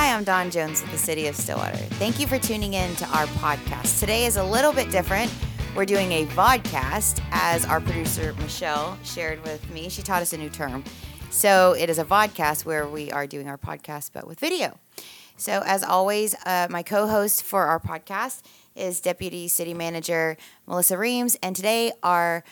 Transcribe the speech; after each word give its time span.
Hi, 0.00 0.14
I'm 0.14 0.24
Don 0.24 0.50
Jones 0.50 0.80
with 0.80 0.92
the 0.92 0.96
City 0.96 1.26
of 1.26 1.36
Stillwater. 1.36 1.76
Thank 1.76 2.18
you 2.18 2.26
for 2.26 2.38
tuning 2.38 2.72
in 2.72 2.96
to 2.96 3.04
our 3.08 3.26
podcast. 3.26 4.00
Today 4.00 4.24
is 4.24 4.38
a 4.38 4.42
little 4.42 4.72
bit 4.72 4.90
different. 4.90 5.30
We're 5.76 5.84
doing 5.84 6.10
a 6.12 6.26
vodcast, 6.28 7.22
as 7.32 7.66
our 7.66 7.82
producer 7.82 8.32
Michelle 8.38 8.96
shared 9.04 9.44
with 9.44 9.70
me. 9.70 9.90
She 9.90 10.00
taught 10.00 10.22
us 10.22 10.32
a 10.32 10.38
new 10.38 10.48
term. 10.48 10.84
So 11.28 11.76
it 11.78 11.90
is 11.90 11.98
a 11.98 12.04
vodcast 12.06 12.64
where 12.64 12.88
we 12.88 13.12
are 13.12 13.26
doing 13.26 13.46
our 13.46 13.58
podcast, 13.58 14.12
but 14.14 14.26
with 14.26 14.40
video. 14.40 14.78
So, 15.36 15.62
as 15.66 15.84
always, 15.84 16.34
uh, 16.46 16.68
my 16.70 16.82
co 16.82 17.06
host 17.06 17.42
for 17.42 17.66
our 17.66 17.78
podcast 17.78 18.40
is 18.74 19.02
Deputy 19.02 19.48
City 19.48 19.74
Manager 19.74 20.38
Melissa 20.66 20.96
Reams. 20.96 21.36
And 21.42 21.54
today, 21.54 21.92
our 22.02 22.42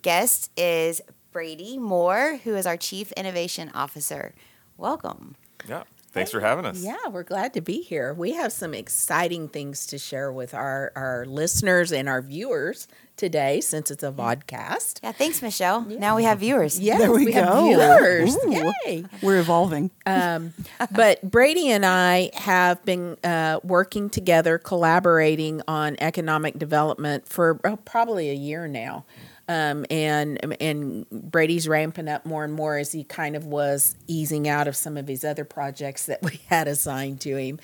guest 0.00 0.50
is 0.56 1.02
Brady 1.32 1.76
Moore, 1.76 2.38
who 2.44 2.54
is 2.54 2.66
our 2.66 2.78
Chief 2.78 3.12
Innovation 3.12 3.70
Officer. 3.74 4.32
Welcome. 4.78 5.36
Yeah. 5.68 5.82
Thanks 6.14 6.30
for 6.30 6.40
having 6.40 6.64
us. 6.64 6.80
Yeah, 6.82 6.96
we're 7.10 7.24
glad 7.24 7.52
to 7.54 7.60
be 7.60 7.82
here. 7.82 8.14
We 8.14 8.32
have 8.34 8.52
some 8.52 8.72
exciting 8.72 9.48
things 9.48 9.84
to 9.86 9.98
share 9.98 10.32
with 10.32 10.54
our, 10.54 10.92
our 10.94 11.26
listeners 11.26 11.92
and 11.92 12.08
our 12.08 12.22
viewers 12.22 12.86
today 13.16 13.60
since 13.60 13.90
it's 13.90 14.02
a 14.02 14.10
vodcast. 14.12 15.00
Yeah, 15.02 15.12
thanks, 15.12 15.42
Michelle. 15.42 15.82
Now 15.82 16.16
we 16.16 16.24
have 16.24 16.38
viewers. 16.38 16.78
Yes, 16.80 17.00
There 17.00 17.12
we 17.12 17.32
have 17.32 17.48
go. 17.48 17.66
viewers. 17.66 18.36
Ooh. 18.36 18.72
Yay. 18.86 19.04
We're 19.22 19.40
evolving. 19.40 19.90
Um, 20.06 20.52
but 20.92 21.20
Brady 21.28 21.68
and 21.70 21.84
I 21.84 22.30
have 22.34 22.84
been 22.84 23.16
uh, 23.24 23.60
working 23.64 24.08
together, 24.08 24.58
collaborating 24.58 25.62
on 25.66 25.96
economic 26.00 26.58
development 26.58 27.28
for 27.28 27.60
oh, 27.64 27.76
probably 27.76 28.30
a 28.30 28.34
year 28.34 28.66
now. 28.68 29.04
Um, 29.46 29.84
and 29.90 30.56
and 30.60 31.08
Brady's 31.10 31.68
ramping 31.68 32.08
up 32.08 32.24
more 32.24 32.44
and 32.44 32.52
more 32.52 32.78
as 32.78 32.92
he 32.92 33.04
kind 33.04 33.36
of 33.36 33.44
was 33.44 33.94
easing 34.06 34.48
out 34.48 34.66
of 34.68 34.74
some 34.74 34.96
of 34.96 35.06
his 35.06 35.24
other 35.24 35.44
projects 35.44 36.06
that 36.06 36.22
we 36.22 36.40
had 36.48 36.66
assigned 36.66 37.20
to 37.22 37.36
him. 37.36 37.60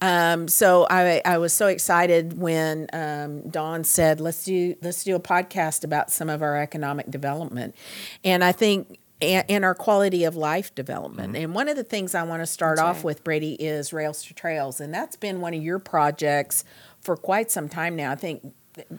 Um, 0.00 0.48
so 0.48 0.86
I, 0.90 1.22
I 1.24 1.38
was 1.38 1.52
so 1.52 1.68
excited 1.68 2.38
when 2.38 2.88
um, 2.92 3.48
Dawn 3.48 3.84
said, 3.84 4.20
"Let's 4.20 4.44
do 4.44 4.76
let's 4.82 5.02
do 5.04 5.16
a 5.16 5.20
podcast 5.20 5.84
about 5.84 6.10
some 6.10 6.28
of 6.28 6.42
our 6.42 6.60
economic 6.60 7.10
development," 7.10 7.74
and 8.22 8.44
I 8.44 8.52
think 8.52 8.98
and, 9.20 9.64
our 9.64 9.74
quality 9.74 10.24
of 10.24 10.36
life 10.36 10.74
development. 10.74 11.36
And 11.36 11.54
one 11.54 11.68
of 11.68 11.76
the 11.76 11.84
things 11.84 12.14
I 12.14 12.22
want 12.24 12.42
to 12.42 12.46
start 12.46 12.78
off 12.78 12.96
right. 12.96 13.04
with, 13.04 13.24
Brady, 13.24 13.54
is 13.54 13.92
Rails 13.92 14.22
to 14.24 14.34
Trails, 14.34 14.80
and 14.80 14.92
that's 14.92 15.16
been 15.16 15.40
one 15.40 15.54
of 15.54 15.62
your 15.62 15.78
projects 15.78 16.64
for 17.00 17.16
quite 17.16 17.50
some 17.50 17.68
time 17.68 17.96
now. 17.96 18.10
I 18.10 18.16
think 18.16 18.54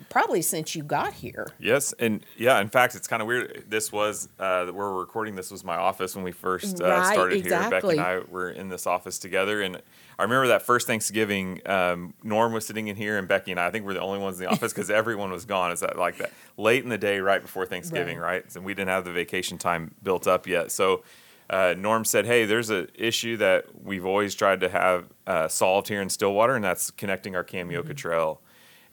probably 0.09 0.41
since 0.41 0.75
you 0.75 0.83
got 0.83 1.13
here. 1.13 1.47
Yes, 1.59 1.93
and 1.99 2.25
yeah, 2.37 2.59
in 2.59 2.69
fact, 2.69 2.95
it's 2.95 3.07
kind 3.07 3.21
of 3.21 3.27
weird. 3.27 3.65
This 3.67 3.91
was 3.91 4.29
uh, 4.39 4.65
where 4.65 4.73
we're 4.91 4.99
recording. 4.99 5.35
This 5.35 5.51
was 5.51 5.63
my 5.63 5.75
office 5.75 6.15
when 6.15 6.23
we 6.23 6.31
first 6.31 6.81
uh, 6.81 6.85
Right, 6.85 7.13
started 7.13 7.35
here. 7.35 7.43
exactly. 7.45 7.97
Becky 7.97 8.07
and 8.09 8.23
I 8.25 8.31
were 8.31 8.49
in 8.49 8.69
this 8.69 8.87
office 8.87 9.19
together, 9.19 9.61
and 9.61 9.81
I 10.17 10.23
remember 10.23 10.47
that 10.47 10.61
first 10.61 10.87
Thanksgiving. 10.87 11.61
Um, 11.65 12.13
Norm 12.23 12.53
was 12.53 12.65
sitting 12.65 12.87
in 12.87 12.95
here, 12.95 13.17
and 13.17 13.27
Becky 13.27 13.51
and 13.51 13.59
I. 13.59 13.67
I 13.67 13.71
think 13.71 13.85
we're 13.85 13.93
the 13.93 14.01
only 14.01 14.19
ones 14.19 14.39
in 14.39 14.45
the 14.45 14.51
office 14.51 14.71
because 14.73 14.89
everyone 15.01 15.31
was 15.31 15.45
gone. 15.45 15.71
Is 15.71 15.81
that 15.81 15.97
like 15.97 16.17
that 16.17 16.31
late 16.57 16.83
in 16.83 16.89
the 16.89 16.97
day, 16.97 17.19
right 17.19 17.41
before 17.41 17.65
Thanksgiving, 17.65 18.17
right? 18.17 18.43
And 18.55 18.63
we 18.65 18.73
didn't 18.73 18.89
have 18.89 19.05
the 19.05 19.11
vacation 19.11 19.57
time 19.57 19.93
built 20.03 20.27
up 20.27 20.47
yet, 20.47 20.71
so. 20.71 21.03
Uh, 21.47 21.75
Norm 21.77 22.03
said, 22.05 22.25
"Hey, 22.25 22.45
there's 22.45 22.71
an 22.71 22.87
issue 22.95 23.37
that 23.37 23.65
we've 23.83 24.03
always 24.03 24.33
tried 24.33 24.61
to 24.61 24.69
have 24.69 25.05
uh, 25.27 25.47
solved 25.47 25.87
here 25.87 26.01
in 26.01 26.09
Stillwater, 26.09 26.55
and 26.55 26.63
that's 26.63 26.89
connecting 26.89 27.35
our 27.35 27.43
Kameoka 27.43 27.95
Trail." 27.95 28.41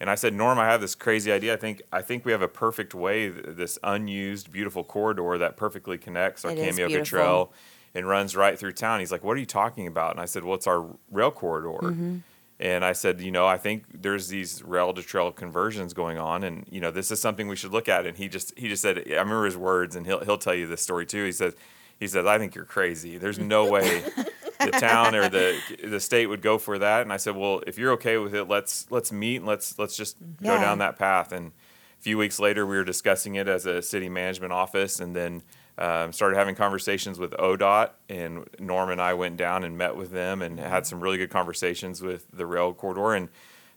And 0.02 0.10
I 0.10 0.16
said, 0.16 0.34
Norm, 0.34 0.58
I 0.58 0.64
have 0.66 0.80
this 0.80 0.96
crazy 0.96 1.30
idea. 1.30 1.54
I 1.54 1.56
think 1.56 1.80
I 1.92 2.02
think 2.02 2.24
we 2.24 2.32
have 2.32 2.42
a 2.42 2.48
perfect 2.48 2.92
way, 2.92 3.28
this 3.28 3.78
unused, 3.84 4.50
beautiful 4.50 4.82
corridor 4.82 5.38
that 5.38 5.56
perfectly 5.56 5.96
connects 5.96 6.44
our 6.44 6.50
It 6.50 6.56
beautiful. 6.88 7.04
Trail 7.04 7.52
and 7.94 8.08
runs 8.08 8.34
right 8.34 8.58
through 8.58 8.72
town. 8.72 8.98
He's 8.98 9.12
like, 9.12 9.22
What 9.22 9.36
are 9.36 9.40
you 9.40 9.46
talking 9.46 9.86
about? 9.86 10.10
And 10.10 10.20
I 10.20 10.24
said, 10.24 10.42
Well, 10.42 10.56
it's 10.56 10.66
our 10.66 10.84
rail 11.12 11.30
corridor. 11.30 11.86
Mm-hmm. 11.86 12.16
And 12.58 12.84
I 12.84 12.92
said, 12.92 13.20
you 13.20 13.30
know, 13.30 13.46
I 13.46 13.58
think 13.58 13.84
there's 14.02 14.26
these 14.26 14.62
rail 14.64 14.92
to 14.92 15.02
trail 15.02 15.30
conversions 15.30 15.94
going 15.94 16.18
on, 16.18 16.42
and 16.42 16.66
you 16.68 16.80
know, 16.80 16.90
this 16.90 17.12
is 17.12 17.20
something 17.20 17.46
we 17.46 17.56
should 17.56 17.72
look 17.72 17.88
at. 17.88 18.04
And 18.04 18.16
he 18.16 18.28
just 18.28 18.58
he 18.58 18.68
just 18.68 18.82
said, 18.82 18.98
I 18.98 19.12
remember 19.12 19.44
his 19.44 19.56
words, 19.56 19.94
and 19.94 20.04
he'll 20.04 20.24
he'll 20.24 20.36
tell 20.36 20.54
you 20.54 20.66
this 20.66 20.82
story 20.82 21.06
too. 21.06 21.24
He 21.24 21.32
says, 21.32 21.54
he 22.00 22.08
says, 22.08 22.26
I 22.26 22.38
think 22.38 22.56
you're 22.56 22.64
crazy. 22.64 23.18
There's 23.18 23.38
no 23.38 23.70
way 23.70 24.02
the 24.64 24.78
town 24.78 25.14
or 25.14 25.28
the 25.28 25.58
the 25.84 26.00
state 26.00 26.26
would 26.26 26.42
go 26.42 26.58
for 26.58 26.78
that. 26.78 27.02
And 27.02 27.12
I 27.12 27.16
said, 27.16 27.36
well, 27.36 27.62
if 27.66 27.78
you're 27.78 27.92
okay 27.92 28.18
with 28.18 28.34
it, 28.34 28.44
let's 28.44 28.90
let's 28.90 29.12
meet 29.12 29.36
and 29.36 29.46
let's 29.46 29.78
let's 29.78 29.96
just 29.96 30.16
go 30.42 30.58
down 30.60 30.78
that 30.78 30.98
path. 30.98 31.32
And 31.32 31.48
a 31.48 32.02
few 32.02 32.18
weeks 32.18 32.38
later, 32.38 32.66
we 32.66 32.76
were 32.76 32.84
discussing 32.84 33.36
it 33.36 33.48
as 33.48 33.66
a 33.66 33.80
city 33.82 34.08
management 34.08 34.52
office, 34.52 35.00
and 35.00 35.14
then 35.14 35.42
um, 35.78 36.12
started 36.12 36.36
having 36.36 36.54
conversations 36.54 37.18
with 37.18 37.32
ODOT. 37.32 37.90
And 38.08 38.48
Norm 38.58 38.90
and 38.90 39.00
I 39.00 39.14
went 39.14 39.36
down 39.36 39.64
and 39.64 39.78
met 39.78 39.96
with 39.96 40.10
them 40.10 40.42
and 40.42 40.58
had 40.58 40.86
some 40.86 41.00
really 41.00 41.18
good 41.18 41.30
conversations 41.30 42.02
with 42.02 42.26
the 42.32 42.46
rail 42.46 42.72
corridor. 42.72 43.14
And 43.14 43.28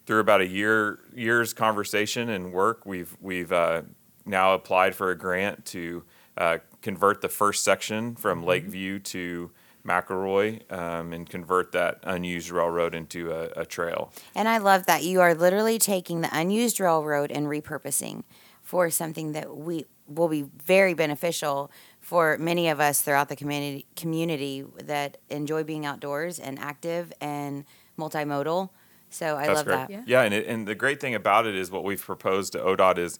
through 0.05 0.19
about 0.19 0.41
a 0.41 0.47
year 0.47 0.99
year's 1.13 1.53
conversation 1.53 2.29
and 2.29 2.53
work, 2.53 2.85
we've 2.85 3.15
we've 3.21 3.51
uh, 3.51 3.83
now 4.25 4.53
applied 4.53 4.95
for 4.95 5.11
a 5.11 5.17
grant 5.17 5.65
to 5.65 6.03
uh, 6.37 6.57
convert 6.81 7.21
the 7.21 7.29
first 7.29 7.63
section 7.63 8.15
from 8.15 8.43
Lakeview 8.43 8.99
to 8.99 9.51
McElroy 9.85 10.71
um, 10.71 11.13
and 11.13 11.29
convert 11.29 11.71
that 11.73 11.99
unused 12.03 12.49
railroad 12.49 12.95
into 12.95 13.31
a, 13.31 13.61
a 13.61 13.65
trail. 13.65 14.11
And 14.33 14.47
I 14.47 14.57
love 14.57 14.85
that 14.87 15.03
you 15.03 15.21
are 15.21 15.33
literally 15.33 15.77
taking 15.77 16.21
the 16.21 16.29
unused 16.31 16.79
railroad 16.79 17.31
and 17.31 17.47
repurposing 17.47 18.23
for 18.61 18.89
something 18.89 19.33
that 19.33 19.55
we 19.55 19.85
will 20.07 20.27
be 20.27 20.45
very 20.63 20.93
beneficial 20.93 21.71
for 21.99 22.37
many 22.37 22.67
of 22.67 22.79
us 22.79 23.01
throughout 23.01 23.29
the 23.29 23.35
community 23.35 23.85
community 23.95 24.63
that 24.83 25.17
enjoy 25.29 25.63
being 25.63 25.85
outdoors 25.85 26.39
and 26.39 26.59
active 26.59 27.11
and 27.21 27.65
multimodal. 27.97 28.69
So 29.09 29.37
I 29.37 29.47
That's 29.47 29.57
love 29.57 29.65
great. 29.65 29.75
that. 29.75 29.89
Yeah. 29.91 30.03
Yeah, 30.05 30.21
and 30.23 30.33
it, 30.33 30.47
and 30.47 30.67
the 30.67 30.75
great 30.75 30.99
thing 30.99 31.15
about 31.15 31.47
it 31.47 31.55
is 31.55 31.71
what 31.71 31.83
we've 31.83 32.01
proposed 32.01 32.53
to 32.53 32.59
ODOT 32.59 32.97
is 32.97 33.19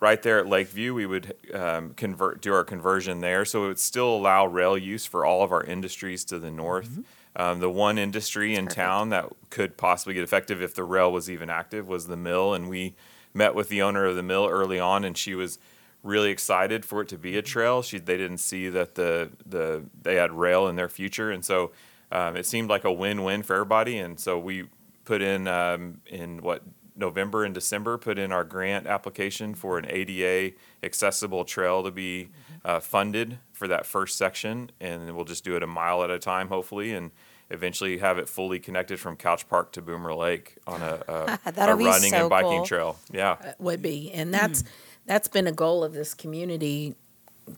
right 0.00 0.22
there 0.22 0.38
at 0.38 0.46
Lakeview 0.46 0.94
we 0.94 1.06
would 1.06 1.34
um, 1.54 1.94
convert 1.94 2.40
do 2.40 2.52
our 2.52 2.64
conversion 2.64 3.20
there, 3.20 3.44
so 3.44 3.64
it 3.64 3.68
would 3.68 3.78
still 3.78 4.14
allow 4.14 4.46
rail 4.46 4.76
use 4.76 5.06
for 5.06 5.24
all 5.24 5.42
of 5.42 5.52
our 5.52 5.62
industries 5.62 6.24
to 6.26 6.38
the 6.38 6.50
north. 6.50 6.90
Mm-hmm. 6.90 7.02
Um, 7.36 7.60
the 7.60 7.70
one 7.70 7.96
industry 7.96 8.56
in 8.56 8.66
town 8.66 9.10
that 9.10 9.26
could 9.50 9.76
possibly 9.76 10.14
get 10.14 10.24
effective 10.24 10.60
if 10.60 10.74
the 10.74 10.82
rail 10.82 11.12
was 11.12 11.30
even 11.30 11.48
active 11.48 11.86
was 11.86 12.08
the 12.08 12.16
mill, 12.16 12.54
and 12.54 12.68
we 12.68 12.94
met 13.32 13.54
with 13.54 13.68
the 13.68 13.82
owner 13.82 14.04
of 14.04 14.16
the 14.16 14.22
mill 14.22 14.48
early 14.48 14.80
on, 14.80 15.04
and 15.04 15.16
she 15.16 15.34
was 15.34 15.58
really 16.02 16.30
excited 16.30 16.84
for 16.84 17.02
it 17.02 17.08
to 17.08 17.18
be 17.18 17.36
a 17.36 17.42
trail. 17.42 17.82
She 17.82 17.98
they 17.98 18.16
didn't 18.16 18.38
see 18.38 18.68
that 18.70 18.94
the 18.94 19.30
the 19.46 19.84
they 20.02 20.16
had 20.16 20.32
rail 20.32 20.66
in 20.66 20.76
their 20.76 20.88
future, 20.88 21.30
and 21.30 21.44
so 21.44 21.70
um, 22.10 22.36
it 22.36 22.46
seemed 22.46 22.68
like 22.68 22.84
a 22.84 22.92
win 22.92 23.22
win 23.22 23.42
for 23.42 23.54
everybody. 23.54 23.98
And 23.98 24.18
so 24.18 24.38
we 24.38 24.68
put 25.04 25.22
in 25.22 25.46
um, 25.46 26.00
in 26.06 26.42
what 26.42 26.62
November 26.96 27.44
and 27.44 27.54
December 27.54 27.98
put 27.98 28.18
in 28.18 28.32
our 28.32 28.44
grant 28.44 28.86
application 28.86 29.54
for 29.54 29.78
an 29.78 29.86
ADA 29.88 30.54
accessible 30.82 31.44
trail 31.44 31.82
to 31.82 31.90
be 31.90 32.24
mm-hmm. 32.24 32.54
uh, 32.64 32.80
funded 32.80 33.38
for 33.52 33.68
that 33.68 33.86
first 33.86 34.16
section, 34.16 34.70
and 34.80 35.06
then 35.06 35.14
we'll 35.14 35.24
just 35.24 35.44
do 35.44 35.56
it 35.56 35.62
a 35.62 35.66
mile 35.66 36.02
at 36.02 36.10
a 36.10 36.18
time, 36.18 36.48
hopefully, 36.48 36.92
and 36.92 37.10
eventually 37.50 37.98
have 37.98 38.18
it 38.18 38.28
fully 38.28 38.58
connected 38.58 38.98
from 38.98 39.16
Couch 39.16 39.48
Park 39.48 39.72
to 39.72 39.82
Boomer 39.82 40.14
Lake 40.14 40.56
on 40.66 40.80
a, 40.82 41.02
a, 41.08 41.38
a 41.56 41.76
running 41.76 42.10
so 42.10 42.16
and 42.16 42.30
biking 42.30 42.50
cool. 42.50 42.66
trail. 42.66 42.96
Yeah. 43.12 43.32
Uh, 43.32 43.52
would 43.58 43.82
be 43.82 44.10
and 44.12 44.28
hmm. 44.28 44.32
that's 44.32 44.64
that's 45.06 45.28
been 45.28 45.46
a 45.46 45.52
goal 45.52 45.82
of 45.82 45.92
this 45.92 46.14
community 46.14 46.94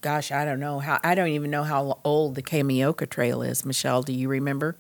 gosh 0.01 0.33
i 0.33 0.45
don't 0.45 0.61
know 0.61 0.79
how 0.79 0.99
i 1.05 1.15
don't 1.15 1.29
even 1.29 1.51
know 1.51 1.65
how 1.65 1.99
old 2.05 2.35
the 2.35 2.43
kameoka 2.43 3.09
trail 3.09 3.43
is 3.43 3.65
michelle 3.65 4.03
do 4.03 4.13
you 4.13 4.29
remember 4.29 4.77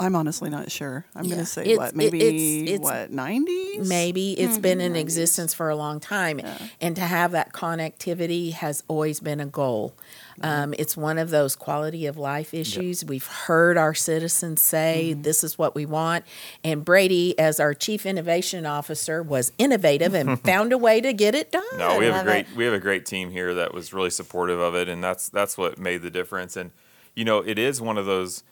I'm 0.00 0.14
honestly 0.14 0.48
not 0.48 0.70
sure. 0.70 1.04
I'm 1.16 1.24
Yeah. 1.24 1.30
going 1.34 1.44
to 1.44 1.50
say 1.50 1.62
It's- 1.62 1.76
what, 1.78 1.96
maybe 1.96 2.18
it's- 2.20 2.74
it's- 2.74 2.80
what, 2.80 3.10
90s? 3.12 3.88
maybe 3.88 4.32
it's 4.34 4.56
been 4.58 4.80
in 4.80 4.92
90s. 4.92 5.00
existence 5.00 5.54
for 5.54 5.68
a 5.70 5.76
long 5.76 5.98
time 6.00 6.40
and 6.80 6.94
to 6.96 7.02
have 7.02 7.32
that 7.32 7.52
connectivity 7.52 8.52
has 8.52 8.82
always 8.88 9.20
been 9.20 9.40
a 9.40 9.46
goal 9.46 9.94
um, 10.40 10.72
it's 10.78 10.96
one 10.96 11.18
of 11.18 11.30
those 11.30 11.56
quality 11.56 12.06
of 12.06 12.16
life 12.16 12.54
issues 12.54 13.04
we've 13.04 13.26
heard 13.26 13.76
our 13.76 13.92
citizens 13.92 14.62
say 14.62 15.12
this 15.14 15.42
is 15.42 15.58
what 15.58 15.74
we 15.74 15.84
want 15.84 16.24
and 16.62 16.84
brady 16.84 17.36
as 17.40 17.58
our 17.58 17.74
chief 17.74 18.06
innovation 18.06 18.64
officer 18.64 19.20
was 19.20 19.50
innovative 19.58 20.14
and 20.14 20.40
found 20.44 20.72
a 20.72 20.78
way 20.78 21.00
to 21.00 21.12
get 21.12 21.34
it 21.34 21.50
done 21.50 21.62
No, 21.76 21.98
we 21.98 22.04
have 22.06 22.20
a 22.22 22.24
great 22.24 22.46
it. 22.48 22.56
we 22.56 22.64
have 22.64 22.74
a 22.74 22.78
great 22.78 23.04
team 23.04 23.30
here 23.32 23.52
that 23.54 23.74
was 23.74 23.92
really 23.92 24.10
supportive 24.10 24.60
of 24.60 24.76
it, 24.76 24.88
and 24.88 25.02
that's 25.02 25.28
that's 25.28 25.58
what 25.58 25.76
made 25.78 26.02
the 26.02 26.10
difference. 26.10 26.56
And 26.56 26.70
you 27.16 27.24
know, 27.24 27.38
it 27.38 27.58
is 27.58 27.80
one 27.80 27.98
of 27.98 28.06
those 28.06 28.44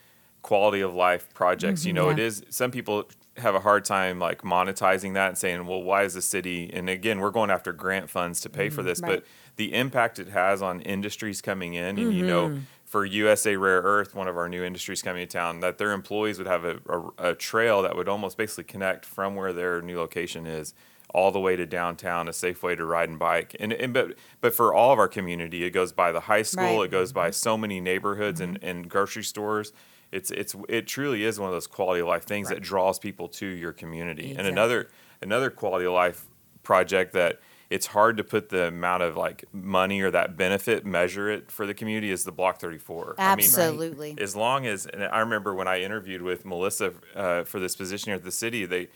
quality 0.46 0.81
of 0.81 0.94
life 0.94 1.28
projects. 1.34 1.84
You 1.84 1.93
mm-hmm, 1.93 2.04
know, 2.04 2.10
it 2.10 2.19
Yeah. 2.19 2.26
is. 2.26 2.43
Some 2.50 2.70
people 2.70 3.08
have 3.37 3.56
a 3.56 3.60
hard 3.60 3.84
time 3.84 4.20
like 4.20 4.43
monetizing 4.43 5.14
that 5.14 5.31
and 5.31 5.38
saying, 5.38 5.66
"Well, 5.66 5.82
why 5.82 6.04
is 6.04 6.14
the 6.14 6.22
city?" 6.22 6.70
And 6.72 6.88
again, 6.88 7.19
we're 7.19 7.32
going 7.32 7.50
after 7.50 7.72
grant 7.72 8.08
funds 8.08 8.40
to 8.43 8.48
pay 8.48 8.69
for 8.69 8.82
mm-hmm, 8.82 8.88
this, 8.88 9.00
right. 9.00 9.08
but 9.16 9.25
the 9.56 9.75
impact 9.75 10.20
it 10.20 10.28
has 10.28 10.62
on 10.62 10.81
industries 10.82 11.43
coming 11.43 11.75
in, 11.75 11.98
and 11.98 12.14
you 12.14 12.25
know. 12.25 12.48
Mm-hmm. 12.48 12.60
For 12.87 13.04
USA 13.04 13.56
Rare 13.56 13.82
Earth, 13.82 14.14
one 14.14 14.28
of 14.28 14.37
our 14.37 14.48
new 14.48 14.62
industries 14.62 15.02
coming 15.02 15.26
to 15.26 15.31
town, 15.31 15.58
that 15.58 15.76
their 15.76 15.90
employees 15.90 16.38
would 16.38 16.46
have 16.46 16.64
a, 16.64 16.78
a, 16.88 17.31
a 17.31 17.34
trail 17.34 17.82
that 17.82 17.96
would 17.96 18.08
almost 18.08 18.38
basically 18.38 18.62
connect 18.62 19.04
from 19.04 19.34
where 19.34 19.52
their 19.52 19.82
new 19.82 19.99
location 19.99 20.46
is 20.46 20.72
all 21.16 21.30
the 21.32 21.40
way 21.40 21.56
to 21.56 21.64
downtown, 21.64 22.28
a 22.28 22.32
safe 22.32 22.62
way 22.62 22.74
to 22.76 22.84
ride 22.84 23.08
and 23.08 23.18
bike. 23.18 23.56
And, 23.58 23.72
and 23.72 23.92
but 23.94 24.14
but 24.42 24.54
for 24.54 24.74
all 24.74 24.92
of 24.92 24.98
our 24.98 25.08
community, 25.08 25.64
it 25.64 25.70
goes 25.70 25.90
by 25.92 26.12
the 26.12 26.20
high 26.20 26.42
school, 26.42 26.76
Right. 26.80 26.84
it 26.84 26.90
goes 26.90 27.10
by 27.12 27.30
so 27.30 27.56
many 27.56 27.80
neighborhoods 27.80 28.38
and, 28.40 28.58
and 28.62 28.88
grocery 28.88 29.24
stores. 29.24 29.72
it's 30.12 30.30
it's 30.30 30.54
it 30.68 30.86
truly 30.86 31.24
is 31.24 31.40
one 31.40 31.48
of 31.48 31.54
those 31.54 31.66
quality 31.66 32.00
of 32.02 32.06
life 32.06 32.24
things 32.24 32.48
that 32.50 32.60
draws 32.60 32.98
people 32.98 33.28
to 33.40 33.46
your 33.46 33.72
community. 33.72 34.34
And 34.36 34.46
another 34.46 34.90
another 35.22 35.48
quality 35.50 35.86
of 35.86 35.94
life 35.94 36.26
project 36.62 37.14
that 37.14 37.40
it's 37.70 37.86
hard 37.86 38.16
to 38.18 38.22
put 38.24 38.50
the 38.50 38.64
amount 38.68 39.02
of 39.02 39.16
like 39.16 39.44
money 39.52 40.00
or 40.02 40.10
that 40.10 40.36
benefit 40.36 40.84
measure 40.84 41.30
it 41.30 41.50
for 41.50 41.66
the 41.66 41.74
community 41.74 42.10
is 42.10 42.24
the 42.24 42.30
block 42.32 42.60
34 42.60 43.14
I 43.18 43.34
mean, 43.34 43.44
Absolutely. 43.44 44.16
as 44.20 44.36
long 44.36 44.66
as 44.66 44.84
and 44.86 45.02
i 45.04 45.18
remember 45.20 45.54
when 45.54 45.66
i 45.68 45.80
interviewed 45.80 46.22
with 46.22 46.44
melissa 46.44 46.92
uh, 47.16 47.42
for 47.44 47.58
this 47.58 47.74
position 47.74 48.10
here 48.10 48.16
at 48.16 48.24
the 48.24 48.30
city 48.30 48.66
they 48.66 48.88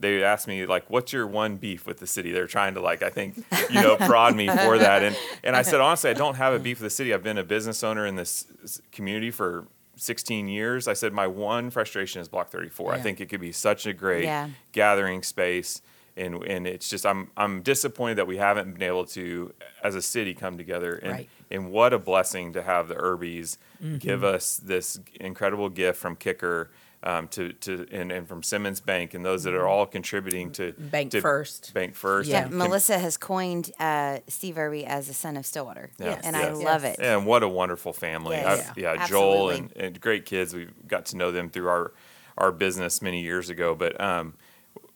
they 0.00 0.22
asked 0.22 0.46
me 0.48 0.66
like 0.66 0.88
what's 0.90 1.12
your 1.12 1.26
one 1.26 1.56
beef 1.56 1.86
with 1.86 1.98
the 1.98 2.06
city? 2.06 2.30
They're 2.32 2.46
trying 2.46 2.74
to 2.74 2.80
like 2.80 3.02
i 3.02 3.10
think 3.10 3.36
you 3.70 3.80
know 3.82 3.96
prod 3.96 4.34
me 4.36 4.46
for 4.48 4.78
that. 4.78 5.02
And 5.02 5.16
and 5.42 5.56
i 5.56 5.62
said 5.62 5.80
honestly 5.80 6.10
i 6.10 6.14
don't 6.14 6.36
have 6.36 6.52
a 6.52 6.58
beef 6.58 6.80
with 6.80 6.86
the 6.86 6.94
city. 6.94 7.12
I've 7.14 7.22
been 7.22 7.38
a 7.38 7.44
business 7.44 7.82
owner 7.82 8.06
in 8.06 8.16
this 8.16 8.46
community 8.92 9.30
for 9.30 9.66
16 9.98 10.48
years. 10.48 10.86
I 10.88 10.92
said 10.92 11.12
my 11.14 11.26
one 11.26 11.70
frustration 11.70 12.20
is 12.20 12.28
block 12.28 12.50
34 12.50 12.94
i 12.94 13.00
think 13.00 13.20
it 13.20 13.26
could 13.30 13.40
be 13.40 13.52
such 13.52 13.86
a 13.86 13.92
great 13.92 14.24
Yeah. 14.24 14.50
gathering 14.72 15.22
space. 15.22 15.80
And 16.18 16.42
and 16.44 16.66
it's 16.66 16.88
just 16.88 17.04
I'm 17.04 17.30
I'm 17.36 17.60
disappointed 17.62 18.16
that 18.16 18.26
we 18.26 18.38
haven't 18.38 18.72
been 18.72 18.82
able 18.82 19.04
to 19.06 19.52
as 19.84 19.94
a 19.94 20.00
city 20.02 20.32
come 20.34 20.56
together. 20.56 20.94
And 20.96 21.12
Right. 21.12 21.28
and 21.50 21.70
what 21.70 21.92
a 21.92 21.98
blessing 21.98 22.52
to 22.54 22.62
have 22.62 22.88
the 22.88 22.94
Irbies 22.94 23.58
Mm-hmm. 23.84 23.98
give 23.98 24.24
us 24.24 24.56
this 24.56 24.98
incredible 25.20 25.68
gift 25.68 25.98
from 26.00 26.16
Kicker 26.16 26.70
um, 27.06 27.28
to 27.28 27.52
to 27.52 27.86
and, 27.92 28.10
and 28.12 28.28
from 28.28 28.42
Simmons 28.42 28.80
Bank 28.80 29.14
and 29.14 29.24
those 29.24 29.44
that 29.44 29.54
are 29.54 29.66
all 29.66 29.86
contributing 29.86 30.50
to 30.52 30.72
Mm-hmm. 30.72 30.88
Bank 30.88 31.10
to 31.12 31.20
First. 31.20 31.72
BancFirst 31.74 32.26
Yeah, 32.26 32.40
and 32.42 32.50
con- 32.50 32.58
Melissa 32.58 32.98
has 32.98 33.16
coined 33.16 33.70
uh, 33.78 34.18
Steve 34.28 34.58
Irby 34.58 34.84
as 34.84 35.06
the 35.06 35.14
son 35.14 35.36
of 35.36 35.46
Stillwater, 35.46 35.90
Yeah. 35.98 36.20
and 36.24 36.34
Yes. 36.36 36.44
I 36.46 36.50
love 36.50 36.82
Yes. 36.82 36.98
it. 36.98 37.04
And 37.04 37.24
what 37.24 37.42
a 37.42 37.48
wonderful 37.48 37.92
family. 37.92 38.36
Yes. 38.36 38.68
I- 38.68 38.72
yeah, 38.76 38.92
Yeah. 38.94 39.06
Joel 39.06 39.50
and, 39.50 39.72
and 39.76 40.00
great 40.00 40.26
kids. 40.26 40.52
We 40.54 40.68
got 40.88 41.06
to 41.06 41.16
know 41.16 41.30
them 41.30 41.48
through 41.50 41.68
our 41.68 41.92
our 42.38 42.52
business 42.52 43.00
many 43.00 43.22
years 43.22 43.48
ago. 43.48 43.74
But 43.74 43.98
um, 44.00 44.34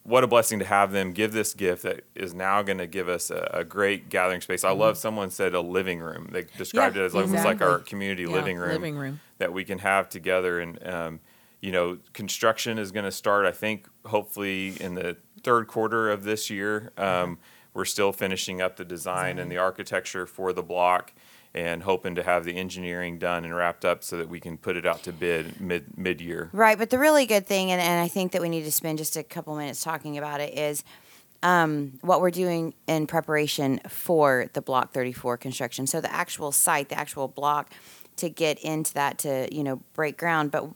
what 0.02 0.24
a 0.24 0.26
blessing 0.26 0.58
to 0.58 0.64
have 0.64 0.92
them 0.92 1.12
give 1.12 1.32
this 1.32 1.54
gift 1.54 1.84
that 1.84 2.04
is 2.14 2.34
now 2.34 2.62
going 2.62 2.78
to 2.78 2.86
give 2.86 3.08
us 3.08 3.30
a, 3.30 3.48
a 3.54 3.64
great 3.64 4.08
gathering 4.08 4.40
space. 4.40 4.64
I 4.64 4.72
love 4.72 4.96
someone 4.98 5.30
said 5.30 5.54
a 5.54 5.60
living 5.60 6.00
room. 6.00 6.28
They 6.32 6.42
described 6.58 6.96
Mm-hmm. 6.96 6.98
Yeah, 6.98 7.04
it 7.04 7.06
as 7.06 7.14
almost 7.14 7.44
like 7.44 7.62
our 7.62 7.78
community 7.78 8.24
Yeah, 8.24 8.30
living 8.30 8.58
room, 8.58 8.72
living 8.72 8.96
room. 8.96 9.20
that 9.38 9.52
we 9.52 9.64
can 9.64 9.78
have 9.78 10.08
together. 10.08 10.58
And 10.60 10.86
um, 10.86 11.20
you 11.60 11.72
know, 11.72 11.98
construction 12.12 12.78
is 12.78 12.92
going 12.92 13.04
to 13.04 13.12
start. 13.12 13.46
I 13.46 13.52
think 13.52 13.88
hopefully 14.06 14.74
in 14.80 14.94
the 14.94 15.16
third 15.42 15.66
quarter 15.66 16.10
of 16.10 16.24
this 16.24 16.50
year. 16.50 16.92
Um, 16.96 17.38
we're 17.72 17.84
still 17.84 18.12
finishing 18.12 18.60
up 18.60 18.76
the 18.76 18.84
design 18.84 19.38
and 19.38 19.50
the 19.50 19.58
architecture 19.58 20.26
for 20.26 20.52
the 20.52 20.62
block 20.62 21.12
and 21.54 21.82
hoping 21.82 22.14
to 22.14 22.22
have 22.22 22.44
the 22.44 22.56
engineering 22.56 23.18
done 23.18 23.44
and 23.44 23.54
wrapped 23.54 23.84
up 23.84 24.04
so 24.04 24.16
that 24.16 24.28
we 24.28 24.38
can 24.38 24.56
put 24.56 24.76
it 24.76 24.86
out 24.86 25.02
to 25.02 25.12
bid 25.12 25.60
mid 25.60 25.96
mid 25.96 26.20
year. 26.20 26.48
Right, 26.52 26.78
but 26.78 26.90
the 26.90 26.98
really 26.98 27.26
good 27.26 27.46
thing, 27.46 27.70
and, 27.70 27.80
and 27.80 28.00
I 28.00 28.08
think 28.08 28.32
that 28.32 28.42
we 28.42 28.48
need 28.48 28.64
to 28.64 28.72
spend 28.72 28.98
just 28.98 29.16
a 29.16 29.22
couple 29.22 29.54
minutes 29.56 29.82
talking 29.82 30.16
about 30.16 30.40
it, 30.40 30.56
is 30.56 30.84
um, 31.42 31.98
what 32.02 32.20
we're 32.20 32.30
doing 32.30 32.74
in 32.86 33.06
preparation 33.06 33.80
for 33.88 34.48
the 34.52 34.62
Block 34.62 34.92
34 34.92 35.38
construction. 35.38 35.86
So 35.86 36.00
the 36.00 36.12
actual 36.12 36.52
site, 36.52 36.88
the 36.88 36.98
actual 36.98 37.26
block, 37.26 37.72
to 38.16 38.28
get 38.28 38.58
into 38.60 38.94
that 38.94 39.18
to 39.18 39.48
you 39.52 39.64
know 39.64 39.80
break 39.94 40.18
ground, 40.18 40.50
but 40.50 40.68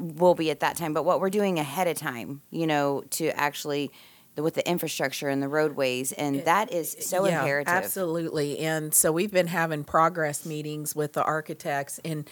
will 0.00 0.34
be 0.34 0.50
at 0.50 0.60
that 0.60 0.76
time. 0.76 0.92
But 0.92 1.04
what 1.04 1.20
we're 1.20 1.30
doing 1.30 1.58
ahead 1.58 1.86
of 1.88 1.96
time, 1.96 2.42
you 2.50 2.66
know, 2.66 3.04
to 3.10 3.28
actually 3.38 3.90
with 4.36 4.54
the 4.54 4.68
infrastructure 4.68 5.28
and 5.28 5.42
the 5.42 5.48
roadways, 5.48 6.12
and 6.12 6.44
that 6.44 6.72
is 6.72 6.96
so 7.00 7.26
Yeah, 7.26 7.40
imperative. 7.40 7.72
Absolutely. 7.72 8.58
And 8.60 8.94
so 8.94 9.12
we've 9.12 9.32
been 9.32 9.48
having 9.48 9.84
progress 9.84 10.46
meetings 10.46 10.94
with 10.94 11.12
the 11.12 11.22
architects 11.22 12.00
and 12.04 12.28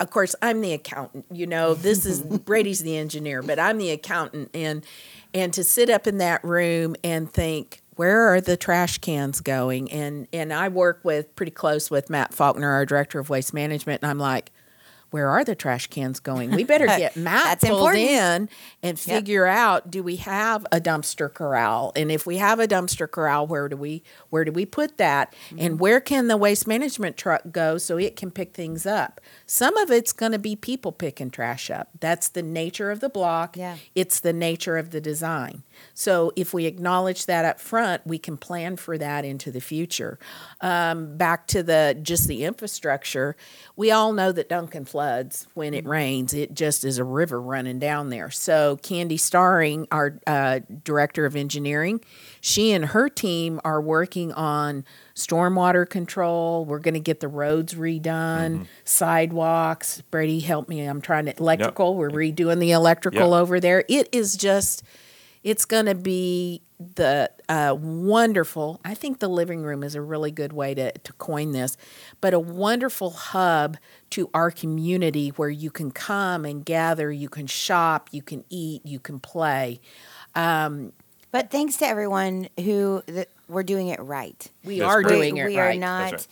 of 0.00 0.10
course 0.10 0.34
I'm 0.42 0.60
the 0.60 0.72
accountant. 0.72 1.24
You 1.30 1.46
know, 1.46 1.74
this 1.74 2.04
is 2.04 2.20
Brady's 2.44 2.80
the 2.80 2.96
engineer, 2.96 3.42
but 3.42 3.58
I'm 3.58 3.78
the 3.78 3.90
accountant 3.90 4.50
and 4.52 4.84
and 5.32 5.52
to 5.54 5.64
sit 5.64 5.88
up 5.88 6.06
in 6.06 6.18
that 6.18 6.44
room 6.44 6.96
and 7.02 7.30
think 7.32 7.80
where 7.96 8.34
are 8.34 8.40
the 8.40 8.56
trash 8.56 8.98
cans 8.98 9.40
going? 9.40 9.90
And 9.92 10.26
and 10.32 10.52
I 10.52 10.68
work 10.68 11.00
with 11.04 11.34
pretty 11.36 11.52
close 11.52 11.90
with 11.90 12.10
Matt 12.10 12.34
Faulkner, 12.34 12.70
our 12.70 12.84
director 12.84 13.18
of 13.18 13.30
waste 13.30 13.54
management, 13.54 14.02
and 14.02 14.10
I'm 14.10 14.18
like 14.18 14.50
where 15.14 15.28
are 15.28 15.44
the 15.44 15.54
trash 15.54 15.86
cans 15.86 16.18
going? 16.18 16.50
We 16.50 16.64
better 16.64 16.86
get 16.98 17.14
Matt 17.14 17.60
pulled 17.60 17.94
important. 17.94 18.04
in 18.04 18.48
and 18.82 18.98
figure 18.98 19.46
out 19.46 19.88
do 19.88 20.02
we 20.02 20.16
have 20.16 20.66
a 20.72 20.80
dumpster 20.80 21.32
corral? 21.32 21.92
And 21.94 22.10
if 22.10 22.26
we 22.26 22.38
have 22.38 22.58
a 22.58 22.66
dumpster 22.66 23.08
corral, 23.08 23.46
where 23.46 23.68
do 23.68 23.76
we 23.76 24.02
where 24.30 24.44
do 24.44 24.50
we 24.50 24.66
put 24.66 24.98
that? 24.98 25.32
Mm-hmm. 25.32 25.58
And 25.60 25.78
where 25.78 26.00
can 26.00 26.26
the 26.26 26.36
waste 26.36 26.66
management 26.66 27.16
truck 27.16 27.42
go 27.52 27.78
so 27.78 27.96
it 27.96 28.16
can 28.16 28.32
pick 28.32 28.54
things 28.54 28.86
up? 28.86 29.20
Some 29.46 29.76
of 29.76 29.92
it's 29.92 30.12
going 30.12 30.32
to 30.32 30.38
be 30.40 30.56
people 30.56 30.90
picking 30.90 31.30
trash 31.30 31.70
up. 31.70 31.90
That's 32.00 32.28
the 32.28 32.42
nature 32.42 32.90
of 32.90 32.98
the 32.98 33.08
block. 33.08 33.56
Yeah. 33.56 33.76
It's 33.94 34.18
the 34.18 34.32
nature 34.32 34.76
of 34.76 34.90
the 34.90 35.00
design. 35.00 35.62
So 35.92 36.32
if 36.34 36.52
we 36.52 36.66
acknowledge 36.66 37.26
that 37.26 37.44
up 37.44 37.60
front, 37.60 38.04
we 38.04 38.18
can 38.18 38.36
plan 38.36 38.76
for 38.78 38.98
that 38.98 39.24
into 39.24 39.52
the 39.52 39.60
future. 39.60 40.18
Um, 40.60 41.16
back 41.16 41.46
to 41.48 41.62
the 41.62 41.96
just 42.02 42.26
the 42.26 42.42
infrastructure, 42.44 43.36
we 43.76 43.92
all 43.92 44.12
know 44.12 44.32
that 44.32 44.48
Duncan 44.48 44.84
floods 44.84 45.03
when 45.54 45.74
it 45.74 45.86
rains. 45.86 46.34
It 46.34 46.54
just 46.54 46.84
is 46.84 46.98
a 46.98 47.04
river 47.04 47.40
running 47.40 47.78
down 47.78 48.10
there. 48.10 48.30
So 48.30 48.76
Candy 48.82 49.16
Starring, 49.16 49.86
our 49.90 50.18
uh, 50.26 50.60
director 50.84 51.26
of 51.26 51.36
engineering, 51.36 52.00
she 52.40 52.72
and 52.72 52.86
her 52.86 53.08
team 53.08 53.60
are 53.64 53.80
working 53.80 54.32
on 54.32 54.84
stormwater 55.14 55.88
control. 55.88 56.64
We're 56.64 56.78
going 56.78 56.94
to 56.94 57.00
get 57.00 57.20
the 57.20 57.28
roads 57.28 57.74
redone, 57.74 58.66
sidewalks. 58.84 60.02
Brady, 60.10 60.40
help 60.40 60.68
me. 60.68 60.80
I'm 60.82 61.00
trying 61.00 61.26
to 61.26 61.36
electrical. 61.36 61.94
We're 61.96 62.10
redoing 62.10 62.58
the 62.58 62.72
electrical 62.72 63.30
Yep. 63.30 63.40
over 63.40 63.60
there. 63.60 63.84
It 63.88 64.08
is 64.12 64.36
just 64.36 64.82
it's 65.42 65.64
going 65.66 65.86
to 65.86 65.94
be 65.94 66.62
the 66.78 67.30
uh, 67.48 67.74
wonderful 67.78 68.80
i 68.84 68.94
think 68.94 69.18
the 69.18 69.28
living 69.28 69.62
room 69.62 69.82
is 69.82 69.94
a 69.94 70.00
really 70.00 70.30
good 70.30 70.52
way 70.52 70.74
to, 70.74 70.90
to 70.98 71.12
coin 71.14 71.52
this 71.52 71.76
but 72.20 72.32
a 72.34 72.38
wonderful 72.40 73.10
hub 73.10 73.76
to 74.10 74.30
our 74.34 74.50
community 74.50 75.28
where 75.30 75.50
you 75.50 75.70
can 75.70 75.90
come 75.90 76.44
and 76.44 76.64
gather 76.64 77.10
you 77.12 77.28
can 77.28 77.46
shop 77.46 78.08
you 78.12 78.22
can 78.22 78.44
eat 78.50 78.84
you 78.84 78.98
can 78.98 79.18
play 79.20 79.80
But 80.34 81.50
thanks 81.50 81.76
to 81.78 81.86
everyone 81.86 82.48
who 82.58 83.02
th- 83.06 83.28
we're 83.48 83.62
doing 83.64 83.88
it 83.88 84.00
right. 84.00 84.46
we 84.64 84.78
That's 84.78 84.92
are 84.94 85.02
great. 85.02 85.16
doing 85.16 85.36
it 85.36 85.44
we 85.46 85.56
right 85.58 85.74
We 85.74 85.76
are 85.76 85.78
not 85.80 86.26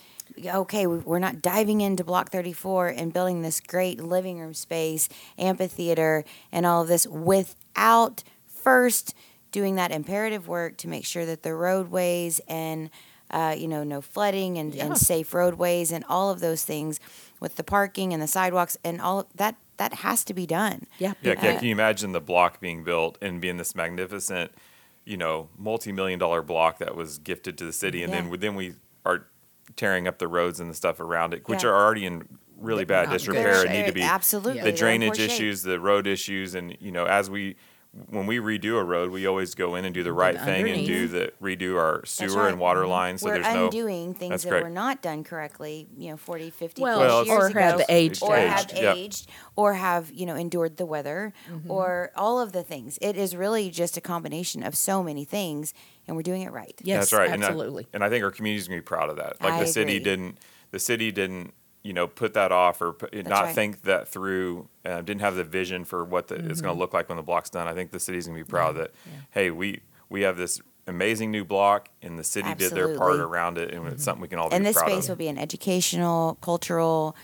okay 0.55 0.87
we're 0.87 1.19
not 1.19 1.41
diving 1.41 1.81
into 1.81 2.03
block 2.03 2.29
34 2.31 2.87
and 2.87 3.13
building 3.13 3.41
this 3.43 3.59
great 3.59 3.99
living 4.01 4.39
room 4.39 4.53
space 4.55 5.07
amphitheater 5.37 6.23
and 6.51 6.65
all 6.65 6.81
of 6.81 6.87
this 6.87 7.05
without 7.05 8.23
first 8.47 9.13
doing 9.53 9.75
that 9.75 9.91
imperative 9.91 10.49
work 10.49 10.75
to 10.75 10.89
make 10.89 11.05
sure 11.05 11.25
that 11.25 11.43
the 11.43 11.53
roadways 11.53 12.41
and 12.49 12.89
uh, 13.31 13.55
you 13.57 13.67
know 13.69 13.83
no 13.85 14.01
flooding 14.01 14.57
and, 14.57 14.75
Yeah. 14.75 14.87
and 14.87 14.97
safe 14.97 15.33
roadways 15.33 15.91
and 15.93 16.03
all 16.09 16.29
of 16.29 16.41
those 16.41 16.65
things 16.65 16.99
with 17.39 17.55
the 17.55 17.63
parking 17.63 18.11
and 18.13 18.21
the 18.21 18.27
sidewalks 18.27 18.75
and 18.83 18.99
all 18.99 19.21
of 19.21 19.27
that 19.35 19.55
that 19.77 19.93
has 19.95 20.23
to 20.25 20.33
be 20.33 20.45
done 20.45 20.85
yeah 20.99 21.13
Yeah, 21.21 21.33
yeah, 21.41 21.49
Uh, 21.51 21.53
can 21.59 21.63
you 21.65 21.71
imagine 21.71 22.11
the 22.11 22.19
block 22.21 22.59
being 22.59 22.83
built 22.83 23.17
and 23.21 23.39
being 23.41 23.57
this 23.57 23.73
magnificent, 23.75 24.51
you 25.05 25.17
know, 25.17 25.49
multi-million 25.57 26.19
dollar 26.19 26.41
block 26.41 26.77
that 26.79 26.95
was 26.95 27.17
gifted 27.17 27.57
to 27.59 27.65
the 27.65 27.73
city, 27.73 28.03
and 28.03 28.11
Yeah. 28.13 28.21
then 28.21 28.39
then 28.39 28.55
we 28.55 28.73
are 29.05 29.25
tearing 29.75 30.07
up 30.07 30.19
the 30.19 30.27
roads 30.27 30.59
and 30.59 30.69
the 30.69 30.75
stuff 30.75 30.99
around 30.99 31.33
it, 31.33 31.47
which 31.47 31.63
Yeah. 31.63 31.69
are 31.69 31.75
already 31.85 32.05
in 32.05 32.27
really 32.59 32.85
bad 32.85 33.03
Not 33.05 33.11
good 33.13 33.17
disrepair 33.17 33.61
and 33.63 33.71
need 33.73 33.85
to 33.87 33.91
be 33.93 34.03
absolutely 34.03 34.57
Yeah. 34.57 34.65
the 34.65 34.71
they're 34.71 34.89
in 34.89 35.01
poor 35.01 35.09
drainage 35.09 35.17
shape. 35.17 35.31
issues, 35.31 35.63
the 35.63 35.79
road 35.79 36.05
issues, 36.07 36.53
and 36.55 36.77
you 36.79 36.91
know, 36.91 37.05
as 37.05 37.29
we 37.29 37.55
when 38.09 38.25
we 38.25 38.37
redo 38.37 38.79
a 38.79 38.83
road, 38.83 39.11
we 39.11 39.27
always 39.27 39.53
go 39.53 39.75
in 39.75 39.85
and 39.85 39.93
do 39.93 40.01
the 40.01 40.11
right 40.13 40.35
thing 40.39 40.67
and 40.67 40.83
do 40.85 41.07
the 41.07 41.31
redo 41.39 41.77
our 41.77 42.03
sewer 42.05 42.43
right. 42.43 42.49
and 42.51 42.59
water 42.59 42.87
lines. 42.87 43.21
So 43.21 43.27
we're 43.27 43.35
there's 43.39 43.53
no 43.53 43.65
undoing 43.65 44.15
things 44.15 44.41
that 44.43 44.49
great. 44.49 44.63
were 44.63 44.69
not 44.71 45.03
done 45.03 45.23
correctly, 45.23 45.87
you 45.95 46.09
know, 46.09 46.17
40, 46.17 46.49
50 46.49 46.81
Well, 46.81 46.97
plus 46.97 47.07
Well, 47.07 47.25
years 47.25 47.39
or 47.43 47.47
ago. 47.49 47.59
have 47.59 47.81
aged 47.89 48.23
or 48.23 48.35
out. 48.35 48.47
have 48.47 48.65
Aged, 48.71 48.77
yeah. 48.81 48.93
aged, 48.95 49.29
or 49.55 49.73
have 49.75 50.11
you 50.11 50.25
know 50.25 50.35
endured 50.35 50.77
the 50.77 50.85
weather, 50.87 51.33
Mm-hmm. 51.51 51.69
or 51.69 52.11
all 52.15 52.39
of 52.41 52.51
the 52.51 52.63
things. 52.63 52.97
It 52.99 53.15
is 53.15 53.35
really 53.35 53.69
just 53.69 53.95
a 53.95 54.01
combination 54.01 54.63
of 54.63 54.75
so 54.75 55.03
many 55.03 55.23
things, 55.23 55.73
and 56.07 56.15
we're 56.15 56.23
doing 56.23 56.41
it 56.41 56.51
right. 56.51 56.73
yes 56.83 57.11
That's 57.11 57.13
right. 57.13 57.29
And 57.29 57.43
I- 57.43 57.47
absolutely 57.47 57.87
And 57.93 58.03
I, 58.03 58.09
think 58.09 58.23
our 58.23 58.31
community 58.31 58.59
is 58.59 58.67
gonna 58.67 58.79
be 58.81 58.85
proud 58.85 59.09
of 59.11 59.17
that. 59.17 59.39
Like 59.39 59.53
I 59.53 59.59
the 59.59 59.67
city 59.67 59.97
agree. 59.97 60.03
didn't, 60.03 60.39
the 60.71 60.79
city 60.79 61.11
didn't, 61.11 61.53
you 61.83 61.93
know, 61.93 62.07
put 62.07 62.33
that 62.33 62.51
off 62.51 62.81
or 62.81 62.93
put, 62.93 63.13
not 63.27 63.43
right. 63.43 63.55
think 63.55 63.83
that 63.83 64.07
through. 64.07 64.69
Uh, 64.85 65.01
didn't 65.01 65.21
have 65.21 65.35
the 65.35 65.43
vision 65.43 65.85
for 65.85 66.03
what 66.03 66.27
the, 66.29 66.35
it's 66.35 66.45
Mm-hmm. 66.45 66.61
gonna 66.67 66.79
look 66.79 66.93
like 66.93 67.07
when 67.09 67.15
the 67.17 67.23
block's 67.23 67.49
done. 67.49 67.67
I 67.67 67.73
think 67.73 67.91
the 67.91 67.99
city's 67.99 68.25
gonna 68.27 68.39
be 68.39 68.43
proud 68.43 68.75
that, 68.77 68.91
hey, 69.31 69.51
we 69.51 69.81
we 70.09 70.21
have 70.21 70.37
this 70.37 70.61
amazing 70.87 71.31
new 71.31 71.45
block, 71.45 71.87
and 72.01 72.17
the 72.19 72.23
city 72.23 72.53
did 72.55 72.71
their 72.71 72.97
part 72.97 73.19
around 73.19 73.57
it, 73.57 73.73
and 73.73 73.87
it's 73.87 74.03
something 74.03 74.21
we 74.21 74.27
can 74.27 74.39
all 74.39 74.49
be 74.49 74.55
And 74.55 74.65
this 74.65 74.75
proud 74.77 74.89
space 74.89 75.03
of. 75.05 75.09
will 75.11 75.15
be 75.17 75.27
an 75.29 75.37
educational, 75.37 76.37
cultural, 76.41 77.15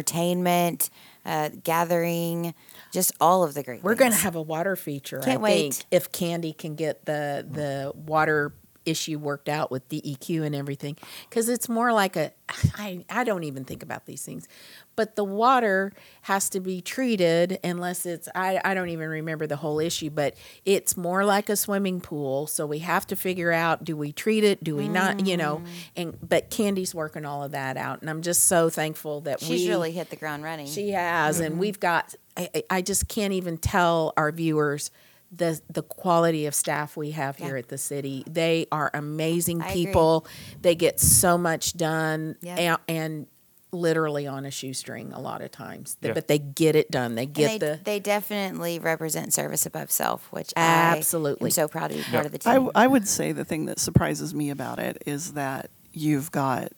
entertainment, 0.00 0.90
uh, 1.26 1.50
gathering, 1.64 2.54
just 2.92 3.12
all 3.20 3.42
of 3.44 3.54
the 3.54 3.62
great. 3.62 3.82
we're 3.82 3.94
going 3.94 4.10
to 4.12 4.16
have 4.16 4.34
a 4.36 4.42
water 4.42 4.74
feature 4.76 5.18
Can't 5.20 5.38
i 5.40 5.42
wait. 5.42 5.74
think 5.74 5.86
if 5.90 6.10
candy 6.12 6.52
can 6.52 6.74
get 6.74 7.04
the 7.06 7.46
the 7.48 7.92
water 7.94 8.52
issue 8.90 9.18
worked 9.18 9.48
out 9.48 9.70
with 9.70 9.88
DEQ 9.88 10.44
and 10.44 10.54
everything 10.54 10.96
because 11.28 11.48
it's 11.48 11.68
more 11.68 11.92
like 11.92 12.16
a 12.16 12.32
I, 12.76 13.04
I 13.08 13.24
don't 13.24 13.44
even 13.44 13.64
think 13.64 13.82
about 13.82 14.06
these 14.06 14.22
things 14.22 14.48
but 14.96 15.16
the 15.16 15.24
water 15.24 15.92
has 16.22 16.48
to 16.50 16.60
be 16.60 16.80
treated 16.80 17.58
unless 17.62 18.04
it's 18.06 18.28
I, 18.34 18.60
I 18.64 18.74
don't 18.74 18.88
even 18.88 19.08
remember 19.08 19.46
the 19.46 19.56
whole 19.56 19.78
issue 19.78 20.10
but 20.10 20.34
it's 20.64 20.96
more 20.96 21.24
like 21.24 21.48
a 21.48 21.56
swimming 21.56 22.00
pool 22.00 22.46
so 22.46 22.66
we 22.66 22.80
have 22.80 23.06
to 23.08 23.16
figure 23.16 23.52
out 23.52 23.84
do 23.84 23.96
we 23.96 24.12
treat 24.12 24.44
it 24.44 24.64
do 24.64 24.76
we 24.76 24.88
not 24.88 25.26
you 25.26 25.36
know 25.36 25.62
mm. 25.64 25.66
and 25.96 26.18
but 26.26 26.50
candy's 26.50 26.94
working 26.94 27.24
all 27.24 27.44
of 27.44 27.52
that 27.52 27.76
out 27.76 28.00
and 28.00 28.10
i'm 28.10 28.22
just 28.22 28.44
so 28.44 28.68
thankful 28.68 29.20
that 29.22 29.40
She's 29.40 29.62
we 29.62 29.68
really 29.68 29.92
hit 29.92 30.10
the 30.10 30.16
ground 30.16 30.42
running. 30.44 30.66
she 30.66 30.90
has, 30.90 31.40
and 31.40 31.52
mm-hmm. 31.52 31.60
we've 31.60 31.80
got. 31.80 32.14
I, 32.36 32.48
I- 32.54 32.64
I 32.70 32.82
just 32.82 33.08
can't 33.08 33.32
even 33.32 33.58
tell 33.58 34.12
our 34.16 34.32
viewers 34.32 34.90
the 35.32 35.60
the 35.70 35.82
quality 35.82 36.46
of 36.46 36.54
staff 36.54 36.96
we 36.96 37.12
have 37.12 37.36
here 37.36 37.56
at 37.56 37.68
the 37.68 37.78
city. 37.78 38.24
They 38.28 38.66
are 38.72 38.90
amazing 38.94 39.62
I 39.62 39.68
agree. 39.70 39.86
people. 39.86 40.26
They 40.62 40.74
get 40.74 40.98
so 41.00 41.38
much 41.38 41.74
done, 41.76 42.36
Yeah. 42.42 42.56
and, 42.56 42.78
and 42.88 43.26
literally 43.72 44.26
on 44.26 44.44
a 44.44 44.50
shoestring 44.50 45.12
a 45.12 45.20
lot 45.20 45.40
of 45.42 45.52
times. 45.52 45.96
Yeah. 46.00 46.12
But 46.12 46.26
they 46.26 46.38
get 46.40 46.74
it 46.74 46.90
done. 46.90 47.14
They 47.14 47.26
get 47.26 47.48
they, 47.48 47.58
the. 47.58 47.80
they 47.84 48.00
definitely 48.00 48.80
represent 48.80 49.32
service 49.32 49.64
above 49.66 49.92
self, 49.92 50.26
which 50.32 50.52
I 50.56 50.60
Absolutely. 50.96 51.46
am 51.46 51.50
so 51.52 51.68
proud 51.68 51.92
to 51.92 51.96
be 51.98 52.02
part 52.02 52.12
Yeah. 52.14 52.26
of 52.26 52.32
the 52.32 52.50
I, 52.50 52.54
team. 52.58 52.70
I 52.74 52.86
would 52.88 53.06
say 53.06 53.30
the 53.30 53.44
thing 53.44 53.66
that 53.66 53.78
surprises 53.78 54.34
me 54.34 54.50
about 54.50 54.80
it 54.80 55.00
is 55.06 55.34
that 55.34 55.70
you've 55.92 56.32
got 56.32 56.72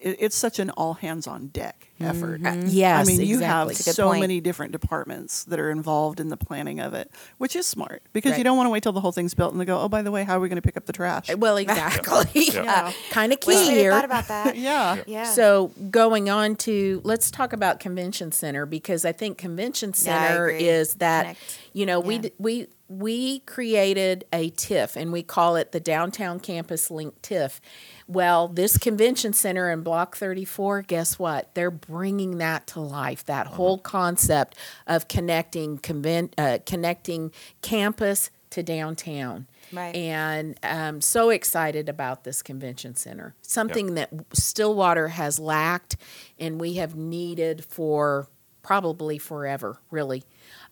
it, 0.00 0.16
it's 0.20 0.36
such 0.36 0.58
an 0.58 0.70
all 0.70 0.94
hands 0.94 1.26
on 1.26 1.48
deck 1.48 1.88
effort. 2.00 2.40
Mm-hmm. 2.40 2.68
yes, 2.68 3.06
I 3.08 3.10
mean, 3.10 3.20
you 3.20 3.40
have 3.40 3.68
exactly. 3.68 3.72
It's 3.72 3.80
a 3.80 3.84
good 3.84 3.94
so 3.96 4.06
point. 4.08 4.20
many 4.20 4.40
different 4.40 4.70
departments 4.72 5.44
that 5.44 5.58
are 5.58 5.70
involved 5.70 6.20
in 6.20 6.28
the 6.28 6.36
planning 6.36 6.78
of 6.80 6.94
it, 6.94 7.10
which 7.38 7.56
is 7.56 7.66
smart 7.66 8.02
because 8.12 8.32
Right. 8.32 8.38
you 8.38 8.44
don't 8.44 8.56
want 8.56 8.66
to 8.66 8.70
wait 8.70 8.82
till 8.84 8.92
the 8.92 9.00
whole 9.00 9.10
thing's 9.12 9.34
built 9.34 9.50
and 9.52 9.60
they 9.60 9.64
go, 9.64 9.80
oh, 9.80 9.88
by 9.88 10.02
the 10.02 10.10
way, 10.12 10.22
how 10.24 10.36
are 10.36 10.40
we 10.40 10.48
going 10.48 10.56
to 10.56 10.62
pick 10.62 10.76
up 10.76 10.86
the 10.86 10.92
trash? 10.92 11.28
Uh, 11.30 11.36
well, 11.36 11.56
exactly. 11.64 12.42
Yeah. 12.54 12.92
kind 13.10 13.32
of 13.32 13.40
key 13.40 13.52
should 13.52 13.66
have 13.66 13.74
here. 13.76 13.90
thought 13.92 14.04
about 14.04 14.28
that. 14.28 14.56
yeah. 14.56 15.02
Yeah. 15.06 15.24
So 15.24 15.72
going 15.90 16.30
on 16.30 16.54
to 16.56 17.00
let's 17.04 17.30
talk 17.30 17.52
about 17.52 17.80
convention 17.80 18.30
center 18.32 18.64
because 18.66 19.04
I 19.04 19.12
think 19.12 19.36
convention 19.38 19.92
center 19.94 20.48
agree. 20.48 20.68
is 20.68 20.94
that 20.94 21.22
Connect. 21.22 21.58
you 21.72 21.86
know 21.86 21.98
we 22.00 22.14
Yeah. 22.16 22.20
d- 22.22 22.32
we 22.38 22.66
we 22.88 23.40
created 23.40 24.24
a 24.32 24.50
TIF 24.50 24.96
and 24.96 25.12
we 25.12 25.22
call 25.22 25.56
it 25.56 25.72
the 25.72 25.80
Downtown 25.80 26.40
Campus 26.40 26.90
Link 26.90 27.20
TIF. 27.22 27.60
Well, 28.06 28.48
this 28.48 28.78
convention 28.78 29.34
center 29.34 29.70
in 29.70 29.82
Block 29.82 30.16
34, 30.16 30.82
guess 30.82 31.18
what? 31.18 31.54
They're 31.54 31.70
bringing 31.70 32.38
that 32.38 32.66
to 32.68 32.80
life. 32.80 33.24
That 33.26 33.46
whole 33.46 33.78
concept 33.78 34.56
of 34.86 35.08
connecting 35.08 35.78
convent 35.78 36.34
uh, 36.38 36.58
connecting 36.64 37.32
campus 37.60 38.30
to 38.50 38.62
downtown. 38.62 39.46
Right. 39.72 39.94
And 39.94 40.58
I'm 40.62 41.02
so 41.02 41.28
excited 41.28 41.88
about 41.90 42.24
this 42.24 42.42
convention 42.42 42.94
center. 42.94 43.34
Something 43.42 43.94
that 43.94 44.10
Stillwater 44.32 45.08
has 45.08 45.38
lacked 45.38 45.96
and 46.38 46.58
we 46.58 46.74
have 46.74 46.96
needed 46.96 47.64
for 47.64 48.28
probably 48.68 49.16
forever, 49.16 49.78
really. 49.90 50.22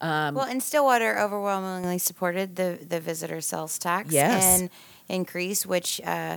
well, 0.02 0.42
and 0.42 0.62
Stillwater 0.62 1.18
overwhelmingly 1.18 1.96
supported 1.98 2.56
the 2.56 2.78
the 2.86 3.00
visitor 3.00 3.40
sales 3.40 3.78
tax 3.78 4.12
Yes. 4.12 4.44
and 4.44 4.70
increase, 5.08 5.64
which 5.64 5.98
uh, 6.04 6.36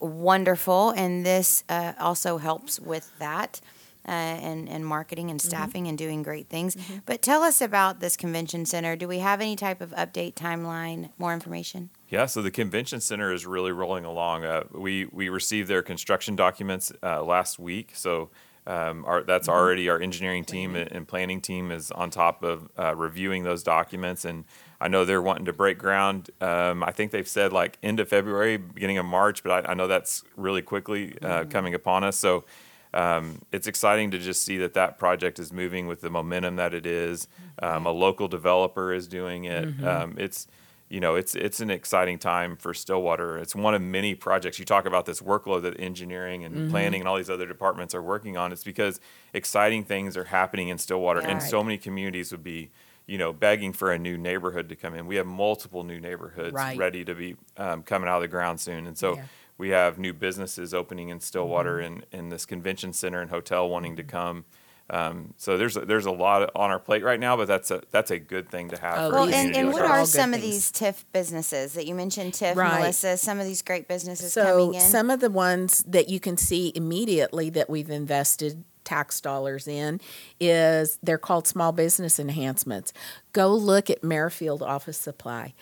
wonderful. 0.00 0.90
And 0.90 1.24
this 1.24 1.62
uh, 1.68 1.92
also 2.00 2.38
helps 2.38 2.80
with 2.80 3.06
that. 3.18 3.60
Uh, 4.06 4.12
and, 4.50 4.70
and 4.70 4.86
marketing 4.86 5.30
and 5.30 5.38
staffing 5.38 5.86
and 5.86 5.98
doing 5.98 6.22
great 6.22 6.48
things. 6.48 6.74
But 7.04 7.20
tell 7.20 7.42
us 7.42 7.60
about 7.60 8.00
this 8.00 8.16
convention 8.16 8.64
center. 8.64 8.96
Do 8.96 9.06
we 9.06 9.18
have 9.18 9.42
any 9.42 9.54
type 9.54 9.82
of 9.82 9.90
update 9.90 10.32
timeline, 10.32 11.10
more 11.18 11.34
information? 11.34 11.90
Yeah, 12.08 12.24
so 12.24 12.40
the 12.40 12.50
convention 12.50 13.00
center 13.02 13.34
is 13.34 13.44
really 13.44 13.70
rolling 13.70 14.06
along. 14.06 14.44
Uh, 14.46 14.62
we 14.72 15.04
we 15.12 15.28
received 15.28 15.68
their 15.68 15.82
construction 15.82 16.36
documents 16.36 16.90
uh, 17.02 17.22
last 17.22 17.58
week, 17.58 17.90
so 17.92 18.30
um, 18.68 19.04
our, 19.06 19.22
that's 19.22 19.48
already 19.48 19.88
our 19.88 19.98
engineering 19.98 20.44
team 20.44 20.76
and 20.76 21.08
planning 21.08 21.40
team 21.40 21.70
is 21.70 21.90
on 21.90 22.10
top 22.10 22.42
of 22.42 22.68
uh, 22.78 22.94
reviewing 22.94 23.42
those 23.42 23.62
documents, 23.62 24.26
and 24.26 24.44
I 24.78 24.88
know 24.88 25.06
they're 25.06 25.22
wanting 25.22 25.46
to 25.46 25.54
break 25.54 25.78
ground. 25.78 26.30
Um, 26.42 26.84
I 26.84 26.92
think 26.92 27.10
they've 27.10 27.26
said 27.26 27.50
like 27.50 27.78
end 27.82 27.98
of 27.98 28.08
February, 28.10 28.58
beginning 28.58 28.98
of 28.98 29.06
March, 29.06 29.42
but 29.42 29.66
I, 29.66 29.70
I 29.70 29.74
know 29.74 29.86
that's 29.86 30.22
really 30.36 30.60
quickly 30.60 31.16
uh, 31.22 31.44
coming 31.46 31.72
upon 31.72 32.04
us. 32.04 32.18
So 32.18 32.44
um, 32.92 33.40
it's 33.52 33.66
exciting 33.66 34.10
to 34.10 34.18
just 34.18 34.42
see 34.42 34.58
that 34.58 34.74
that 34.74 34.98
project 34.98 35.38
is 35.38 35.50
moving 35.50 35.86
with 35.86 36.02
the 36.02 36.10
momentum 36.10 36.56
that 36.56 36.74
it 36.74 36.84
is. 36.84 37.26
Um, 37.62 37.86
a 37.86 37.90
local 37.90 38.28
developer 38.28 38.92
is 38.92 39.08
doing 39.08 39.44
it. 39.44 39.82
Um, 39.82 40.14
it's 40.18 40.46
you 40.88 41.00
know 41.00 41.16
it's 41.16 41.34
it's 41.34 41.60
an 41.60 41.70
exciting 41.70 42.18
time 42.18 42.56
for 42.56 42.72
Stillwater. 42.72 43.38
It's 43.38 43.54
one 43.54 43.74
of 43.74 43.82
many 43.82 44.14
projects. 44.14 44.58
You 44.58 44.64
talk 44.64 44.86
about 44.86 45.06
this 45.06 45.20
workload 45.20 45.62
that 45.62 45.78
engineering 45.78 46.44
and 46.44 46.54
mm-hmm. 46.54 46.70
planning 46.70 47.00
and 47.00 47.08
all 47.08 47.16
these 47.16 47.30
other 47.30 47.46
departments 47.46 47.94
are 47.94 48.02
working 48.02 48.36
on. 48.36 48.52
It's 48.52 48.64
because 48.64 49.00
exciting 49.34 49.84
things 49.84 50.16
are 50.16 50.24
happening 50.24 50.68
in 50.68 50.78
Stillwater, 50.78 51.20
and 51.20 51.40
Yeah. 51.40 51.46
so 51.46 51.62
many 51.62 51.78
communities 51.78 52.32
would 52.32 52.44
be 52.44 52.70
you 53.06 53.18
know 53.18 53.32
begging 53.32 53.72
for 53.72 53.92
a 53.92 53.98
new 53.98 54.16
neighborhood 54.16 54.68
to 54.70 54.76
come 54.76 54.94
in. 54.94 55.06
We 55.06 55.16
have 55.16 55.26
multiple 55.26 55.82
new 55.82 56.00
neighborhoods 56.00 56.54
Right. 56.54 56.78
ready 56.78 57.04
to 57.04 57.14
be 57.14 57.36
um, 57.56 57.82
coming 57.82 58.08
out 58.08 58.16
of 58.16 58.22
the 58.22 58.28
ground 58.28 58.60
soon, 58.60 58.86
and 58.86 58.96
so 58.96 59.16
Yeah. 59.16 59.24
we 59.58 59.70
have 59.70 59.98
new 59.98 60.14
businesses 60.14 60.72
opening 60.72 61.10
in 61.10 61.20
Stillwater 61.20 61.78
mm-hmm. 61.78 61.94
and 61.94 62.06
in 62.12 62.28
this 62.30 62.46
convention 62.46 62.92
center 62.92 63.20
and 63.20 63.30
hotel 63.30 63.68
wanting 63.68 63.96
to 63.96 64.02
mm-hmm. 64.02 64.10
come. 64.10 64.44
Um, 64.90 65.34
so 65.36 65.58
there's 65.58 65.76
a, 65.76 65.80
there's 65.80 66.06
a 66.06 66.10
lot 66.10 66.50
on 66.54 66.70
our 66.70 66.78
plate 66.78 67.04
right 67.04 67.20
now, 67.20 67.36
but 67.36 67.46
that's 67.46 67.70
a 67.70 67.82
that's 67.90 68.10
a 68.10 68.18
good 68.18 68.48
thing 68.48 68.70
to 68.70 68.80
have. 68.80 68.94
Oh, 68.98 69.10
for 69.10 69.14
Well, 69.16 69.24
and, 69.34 69.54
and 69.54 69.68
like 69.68 69.74
what 69.74 69.82
are 69.82 69.88
ours. 69.88 69.90
are 69.90 69.98
all 69.98 70.04
good 70.06 70.10
some 70.12 70.34
of 70.34 70.40
these 70.40 70.72
TIF 70.72 71.04
businesses 71.12 71.74
that 71.74 71.86
you 71.86 71.94
mentioned? 71.94 72.32
TIF, 72.32 72.56
Right. 72.56 72.80
Melissa, 72.80 73.16
some 73.18 73.38
of 73.38 73.46
these 73.46 73.62
great 73.62 73.86
businesses 73.88 74.32
So 74.32 74.44
coming 74.44 74.74
in. 74.74 74.80
some 74.80 75.10
of 75.10 75.20
the 75.20 75.30
ones 75.30 75.82
that 75.86 76.08
you 76.08 76.20
can 76.20 76.36
see 76.36 76.72
immediately 76.74 77.50
that 77.50 77.68
we've 77.68 77.90
invested 77.90 78.64
tax 78.84 79.20
dollars 79.20 79.68
in 79.68 80.00
is 80.40 80.98
they're 81.02 81.18
called 81.18 81.46
small 81.46 81.72
business 81.72 82.18
enhancements. 82.18 82.94
Go 83.34 83.54
look 83.54 83.90
at 83.90 84.02
Merrifield 84.02 84.62
Office 84.62 84.96
Supply. 84.96 85.52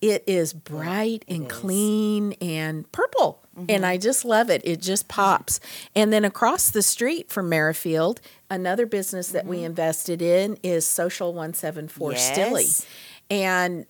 It 0.00 0.24
is 0.26 0.52
bright 0.52 1.24
and 1.28 1.46
is. 1.46 1.52
clean 1.52 2.32
and 2.40 2.90
purple. 2.90 3.41
And 3.68 3.84
I 3.84 3.98
just 3.98 4.24
love 4.24 4.48
it. 4.48 4.62
It 4.64 4.80
just 4.80 5.08
mm-hmm. 5.08 5.20
pops. 5.20 5.60
And 5.94 6.12
then 6.12 6.24
across 6.24 6.70
the 6.70 6.82
street 6.82 7.30
from 7.30 7.48
Merrifield, 7.48 8.20
another 8.50 8.86
business 8.86 9.28
that 9.28 9.46
we 9.46 9.58
mm-hmm. 9.58 9.66
invested 9.66 10.22
in 10.22 10.58
is 10.62 10.86
Social 10.86 11.28
174 11.28 12.16
Stilly. 12.16 12.66
And 13.30 13.86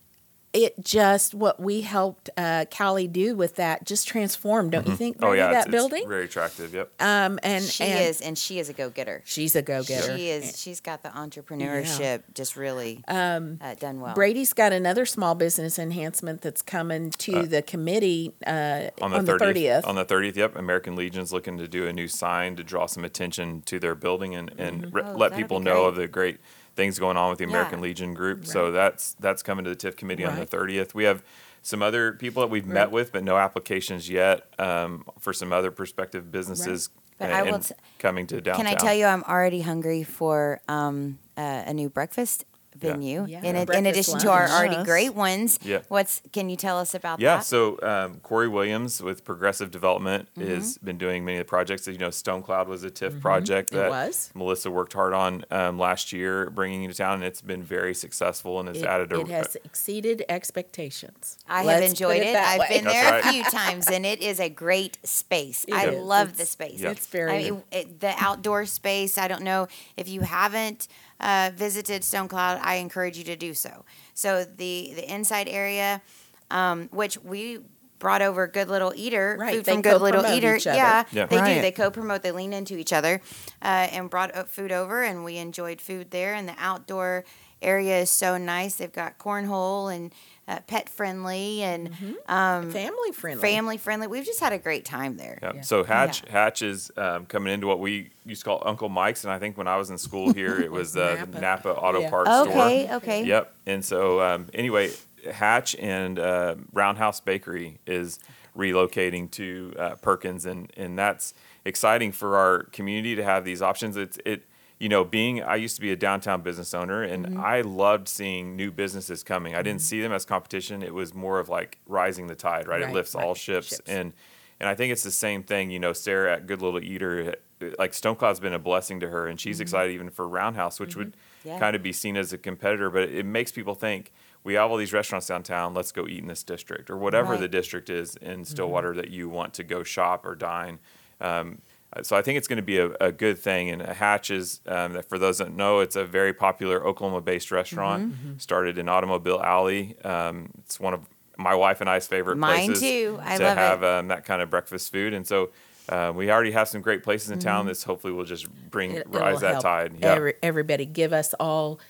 it 0.52 0.74
just 0.84 1.34
what 1.34 1.58
we 1.60 1.80
helped 1.80 2.28
uh, 2.36 2.66
Callie 2.76 3.08
do 3.08 3.34
with 3.34 3.56
that 3.56 3.86
just 3.86 4.06
transformed, 4.06 4.72
don't 4.72 4.86
you 4.86 4.96
think? 4.96 5.16
Oh 5.22 5.32
yeah, 5.32 5.50
that 5.50 5.56
it's, 5.56 5.66
it's 5.66 5.72
building. 5.72 6.08
very 6.08 6.24
attractive. 6.24 6.74
Yep. 6.74 6.92
um, 7.00 7.38
and 7.42 7.64
she 7.64 7.84
and 7.84 8.04
is, 8.04 8.20
and 8.20 8.36
she 8.36 8.58
is 8.58 8.68
a 8.68 8.72
go 8.72 8.90
getter. 8.90 9.22
She's 9.24 9.56
a 9.56 9.62
go 9.62 9.82
getter. 9.82 10.16
She 10.16 10.28
is. 10.28 10.60
She's 10.60 10.80
got 10.80 11.02
the 11.02 11.08
entrepreneurship 11.10 12.22
just 12.34 12.56
really 12.56 13.02
Um, 13.08 13.58
uh, 13.60 13.74
done 13.74 14.00
well. 14.00 14.14
Brady's 14.14 14.52
got 14.52 14.72
another 14.72 15.06
small 15.06 15.34
business 15.34 15.78
enhancement 15.78 16.42
that's 16.42 16.62
coming 16.62 17.10
to 17.10 17.46
the 17.46 17.62
committee 17.62 18.32
uh, 18.46 18.88
on 19.00 19.10
the 19.10 19.38
thirtieth. 19.38 19.86
On 19.86 19.94
the 19.94 20.04
thirtieth, 20.04 20.36
yep. 20.36 20.56
American 20.56 20.96
Legion's 20.96 21.32
looking 21.32 21.58
to 21.58 21.68
do 21.68 21.86
a 21.86 21.92
new 21.92 22.08
sign 22.08 22.56
to 22.56 22.64
draw 22.64 22.86
some 22.86 23.04
attention 23.04 23.62
to 23.62 23.78
their 23.78 23.94
building 23.94 24.34
and 24.34 24.52
and 24.58 24.92
re- 24.92 25.02
Oh, 25.04 25.16
let 25.16 25.34
people 25.34 25.58
know 25.60 25.84
of 25.86 25.96
the 25.96 26.06
great 26.06 26.38
things 26.76 26.98
going 26.98 27.16
on 27.16 27.30
with 27.30 27.38
the 27.38 27.44
American 27.44 27.78
Yeah. 27.78 27.84
Legion 27.84 28.14
group. 28.14 28.46
So 28.46 28.72
that's 28.72 29.14
that's 29.20 29.42
coming 29.42 29.64
to 29.64 29.70
the 29.70 29.76
TIF 29.76 29.96
committee 29.96 30.24
on 30.24 30.36
the 30.36 30.46
thirtieth. 30.46 30.94
We 30.94 31.04
have 31.04 31.22
some 31.62 31.82
other 31.82 32.12
people 32.12 32.42
that 32.42 32.48
we've 32.48 32.66
met 32.66 32.90
with, 32.90 33.12
but 33.12 33.22
no 33.22 33.36
applications 33.36 34.10
yet 34.10 34.48
um, 34.58 35.04
for 35.20 35.32
some 35.32 35.52
other 35.52 35.70
prospective 35.70 36.32
businesses 36.32 36.90
But 37.18 37.26
and, 37.26 37.34
I 37.34 37.42
will 37.50 37.60
t- 37.60 37.74
coming 38.00 38.26
to 38.28 38.40
downtown. 38.40 38.64
Can 38.64 38.74
I 38.74 38.76
tell 38.76 38.92
you, 38.94 39.04
I'm 39.04 39.22
already 39.22 39.60
hungry 39.60 40.02
for 40.02 40.60
um, 40.66 41.18
uh, 41.36 41.62
a 41.66 41.72
new 41.72 41.88
breakfast 41.88 42.44
venue. 42.74 43.26
Yeah. 43.28 43.38
In, 43.40 43.56
in 43.56 43.64
Breakfast 43.66 43.86
addition 44.10 44.18
to 44.20 44.30
our 44.30 44.48
already 44.48 44.74
Yes. 44.76 44.86
great 44.86 45.14
ones, 45.14 45.58
Yeah. 45.62 45.80
what's 45.88 46.22
can 46.32 46.48
you 46.48 46.56
tell 46.56 46.78
us 46.78 46.94
about 46.94 47.20
Yeah, 47.20 47.36
that? 47.36 47.44
so 47.44 47.78
um, 47.82 48.20
Corey 48.22 48.48
Williams 48.48 49.02
with 49.02 49.24
Progressive 49.24 49.70
Development 49.70 50.28
Mm-hmm. 50.36 50.48
has 50.48 50.78
been 50.78 50.98
doing 50.98 51.24
many 51.24 51.38
of 51.38 51.46
the 51.46 51.48
projects. 51.48 51.86
You 51.86 51.98
know, 51.98 52.10
Stone 52.10 52.42
Cloud 52.42 52.68
was 52.68 52.84
a 52.84 52.90
TIFF 52.90 53.20
project 53.20 53.70
Mm-hmm. 53.70 53.78
It 53.78 53.82
that 53.82 53.90
was. 53.90 54.30
Melissa 54.34 54.70
worked 54.70 54.92
hard 54.94 55.12
on 55.12 55.44
um, 55.50 55.78
last 55.78 56.12
year, 56.12 56.50
bringing 56.50 56.82
into 56.84 56.96
town, 56.96 57.14
and 57.16 57.24
it's 57.24 57.40
been 57.42 57.62
very 57.62 57.94
successful 57.94 58.58
and 58.60 58.68
has 58.68 58.78
It, 58.78 58.84
added 58.86 59.12
a. 59.12 59.20
it 59.20 59.28
has 59.28 59.56
exceeded 59.64 60.24
expectations. 60.28 61.38
I 61.48 61.58
have 61.58 61.66
Let's 61.66 61.90
enjoyed 61.90 62.18
put 62.18 62.26
it. 62.28 62.36
I've 62.36 62.60
way. 62.60 62.66
been 62.68 62.84
That's 62.84 62.94
there 62.96 63.10
right. 63.12 63.24
a 63.24 63.28
few 63.32 63.44
times, 63.44 63.88
and 63.88 64.06
it 64.06 64.20
is 64.22 64.40
a 64.40 64.48
great 64.48 64.98
space. 65.06 65.64
It 65.66 65.74
I 65.74 65.88
is. 65.88 66.02
love 66.02 66.28
It's- 66.28 66.38
the 66.38 66.46
space. 66.46 66.80
Yeah. 66.80 66.90
It's 66.90 67.06
very 67.06 67.32
I 67.32 67.50
mean, 67.50 67.62
it, 67.70 68.00
the 68.00 68.14
outdoor 68.18 68.66
space. 68.66 69.18
I 69.18 69.28
don't 69.28 69.42
know 69.42 69.68
if 69.96 70.08
you 70.08 70.22
haven't 70.22 70.88
uh, 71.20 71.50
visited 71.54 72.04
Stone 72.04 72.28
Cloud. 72.28 72.60
I 72.62 72.76
encourage 72.76 73.16
you 73.18 73.24
to 73.24 73.36
do 73.36 73.54
so. 73.54 73.84
So 74.14 74.44
the 74.44 74.92
the 74.94 75.12
inside 75.12 75.48
area, 75.48 76.02
um, 76.50 76.88
which 76.92 77.18
we 77.22 77.60
brought 77.98 78.20
over 78.22 78.48
Good 78.48 78.68
Little 78.68 78.92
Eater, 78.96 79.36
Right, 79.38 79.54
food 79.56 79.64
they 79.64 79.72
from 79.74 79.82
Good 79.82 80.00
Little 80.02 80.26
Eater. 80.26 80.56
each 80.56 80.66
other. 80.66 80.76
Yeah, 80.76 81.04
Yeah. 81.12 81.26
they 81.26 81.36
do. 81.54 81.60
They 81.62 81.70
co-promote. 81.70 82.22
They 82.22 82.32
lean 82.32 82.52
into 82.52 82.76
each 82.76 82.92
other, 82.92 83.20
uh, 83.62 83.66
and 83.92 84.10
brought 84.10 84.48
food 84.48 84.72
over, 84.72 85.04
and 85.04 85.24
we 85.24 85.36
enjoyed 85.36 85.80
food 85.80 86.10
there. 86.10 86.34
And 86.34 86.48
the 86.48 86.56
outdoor 86.58 87.24
area 87.60 88.00
is 88.00 88.10
so 88.10 88.36
nice. 88.38 88.74
They've 88.74 88.92
got 88.92 89.18
cornhole 89.18 89.94
and 89.94 90.12
uh, 90.48 90.58
pet 90.66 90.88
friendly 90.88 91.62
and 91.62 91.94
family 92.26 93.12
friendly. 93.12 93.40
family 93.40 93.76
friendly. 93.78 94.06
We've 94.06 94.24
just 94.24 94.40
had 94.40 94.52
a 94.52 94.58
great 94.58 94.84
time 94.84 95.16
there. 95.16 95.38
Yep. 95.42 95.54
Yeah. 95.54 95.60
So 95.62 95.84
Hatch 95.84 96.28
Hatch 96.28 96.62
is 96.62 96.90
um, 96.96 97.26
coming 97.26 97.52
into 97.52 97.66
what 97.66 97.78
we 97.80 98.10
used 98.26 98.42
to 98.42 98.44
call 98.46 98.62
Uncle 98.66 98.88
Mike's, 98.88 99.24
and 99.24 99.32
I 99.32 99.38
think 99.38 99.56
when 99.56 99.68
I 99.68 99.76
was 99.76 99.90
in 99.90 99.98
school 99.98 100.32
here, 100.34 100.58
it 100.60 100.70
was 100.72 100.92
the 100.92 101.14
Napa. 101.16 101.40
Napa, 101.40 101.68
Auto 101.70 102.00
Yeah. 102.00 102.10
Parts 102.10 102.30
store. 102.30 102.48
Okay, 102.48 102.94
okay. 102.94 103.24
Yep. 103.24 103.54
And 103.66 103.84
so 103.84 104.20
um, 104.20 104.48
anyway, 104.52 104.90
Hatch 105.32 105.76
and 105.76 106.18
uh, 106.18 106.56
Roundhouse 106.72 107.20
Bakery 107.20 107.78
is 107.86 108.18
relocating 108.56 109.30
to 109.32 109.74
uh, 109.78 109.94
Perkins, 110.02 110.44
and 110.46 110.70
and 110.76 110.98
that's 110.98 111.34
exciting 111.64 112.10
for 112.12 112.36
our 112.36 112.64
community 112.64 113.14
to 113.14 113.22
have 113.24 113.44
these 113.44 113.62
options. 113.62 113.96
It's 113.96 114.18
it. 114.24 114.42
You 114.82 114.88
know, 114.88 115.04
being 115.04 115.40
I 115.42 115.54
used 115.54 115.76
to 115.76 115.80
be 115.80 115.92
a 115.92 115.96
downtown 115.96 116.42
business 116.42 116.74
owner, 116.74 117.04
and 117.04 117.24
Mm-hmm. 117.26 117.40
I 117.40 117.60
loved 117.60 118.08
seeing 118.08 118.56
new 118.56 118.72
businesses 118.72 119.22
coming. 119.22 119.54
I 119.54 119.62
didn't 119.62 119.80
see 119.82 120.00
them 120.00 120.10
as 120.12 120.24
competition; 120.24 120.82
it 120.82 120.92
was 120.92 121.14
more 121.14 121.38
of 121.38 121.48
like 121.48 121.78
rising 121.86 122.26
the 122.26 122.34
tide, 122.34 122.66
right? 122.66 122.80
Right, 122.80 122.90
it 122.90 122.92
lifts 122.92 123.14
all 123.14 123.34
ships, 123.36 123.68
Ships. 123.68 123.88
and 123.88 124.12
and 124.58 124.68
I 124.68 124.74
think 124.74 124.92
it's 124.92 125.04
the 125.04 125.12
same 125.12 125.44
thing. 125.44 125.70
You 125.70 125.78
know, 125.78 125.92
Sarah 125.92 126.34
at 126.34 126.48
Good 126.48 126.62
Little 126.62 126.82
Eater, 126.82 127.36
like 127.78 127.94
Stone 127.94 128.16
Cloud's 128.16 128.40
been 128.40 128.52
a 128.54 128.58
blessing 128.58 128.98
to 129.00 129.08
her, 129.08 129.28
and 129.28 129.38
she's 129.38 129.60
excited 129.60 129.92
even 129.94 130.10
for 130.10 130.26
Roundhouse, 130.26 130.80
which 130.80 130.96
would 130.96 131.12
Mm-hmm. 131.12 131.48
Yeah. 131.48 131.58
kind 131.60 131.76
of 131.76 131.82
be 131.84 131.92
seen 131.92 132.16
as 132.16 132.32
a 132.32 132.38
competitor, 132.38 132.90
but 132.90 133.04
it 133.08 133.24
makes 133.26 133.52
people 133.52 133.74
think 133.76 134.12
we 134.44 134.54
have 134.54 134.68
all 134.70 134.76
these 134.76 134.92
restaurants 134.92 135.28
downtown. 135.28 135.74
Let's 135.74 135.92
go 135.92 136.08
eat 136.08 136.18
in 136.20 136.26
this 136.26 136.42
district 136.42 136.90
or 136.90 136.96
whatever 136.96 137.32
Right. 137.32 137.40
the 137.40 137.48
district 137.48 137.88
is 137.88 138.16
Mm-hmm. 138.16 138.30
in 138.30 138.44
Stillwater 138.44 138.94
that 138.94 139.10
you 139.10 139.28
want 139.28 139.54
to 139.54 139.62
go 139.62 139.84
shop 139.84 140.24
or 140.26 140.34
dine. 140.34 140.80
Um, 141.20 141.60
so 142.02 142.16
I 142.16 142.22
think 142.22 142.38
it's 142.38 142.48
going 142.48 142.56
to 142.56 142.62
be 142.62 142.78
a, 142.78 142.90
a 143.00 143.12
good 143.12 143.38
thing. 143.38 143.68
And 143.70 143.82
Hatches, 143.82 144.60
um, 144.66 144.94
that 144.94 145.08
for 145.08 145.18
those 145.18 145.38
that 145.38 145.52
know, 145.54 145.80
it's 145.80 145.96
a 145.96 146.04
very 146.04 146.32
popular 146.32 146.86
Oklahoma-based 146.86 147.50
restaurant. 147.50 148.12
Mm-hmm. 148.14 148.38
Started 148.38 148.78
in 148.78 148.88
Automobile 148.88 149.40
Alley. 149.42 149.96
Um, 150.04 150.50
it's 150.58 150.80
one 150.80 150.94
of 150.94 151.00
my 151.36 151.54
wife 151.54 151.80
and 151.80 151.90
I's 151.90 152.06
favorite 152.06 152.36
Mine 152.36 152.66
places 152.66 152.80
too. 152.82 153.18
I 153.22 153.36
to 153.38 153.44
love 153.44 153.58
it. 153.58 153.60
have 153.60 153.84
um, 153.84 154.08
that 154.08 154.24
kind 154.24 154.40
of 154.42 154.48
breakfast 154.50 154.90
food. 154.92 155.12
And 155.12 155.26
so 155.26 155.50
uh, 155.88 156.12
we 156.14 156.30
already 156.30 156.52
have 156.52 156.68
some 156.68 156.80
great 156.80 157.02
places 157.02 157.30
in 157.30 157.38
Mm-hmm. 157.38 157.48
town. 157.48 157.66
This 157.66 157.82
hopefully 157.82 158.12
will 158.12 158.24
just 158.24 158.46
bring 158.70 158.92
It- 158.92 159.06
rise 159.08 159.40
that 159.40 159.60
tide. 159.60 159.94
Yeah. 159.98 160.12
every- 160.14 160.34
everybody 160.42 160.86
give 160.86 161.12
us 161.12 161.34
all 161.40 161.80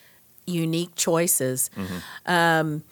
unique 0.46 0.94
choices. 0.96 1.70
Um, 2.26 2.82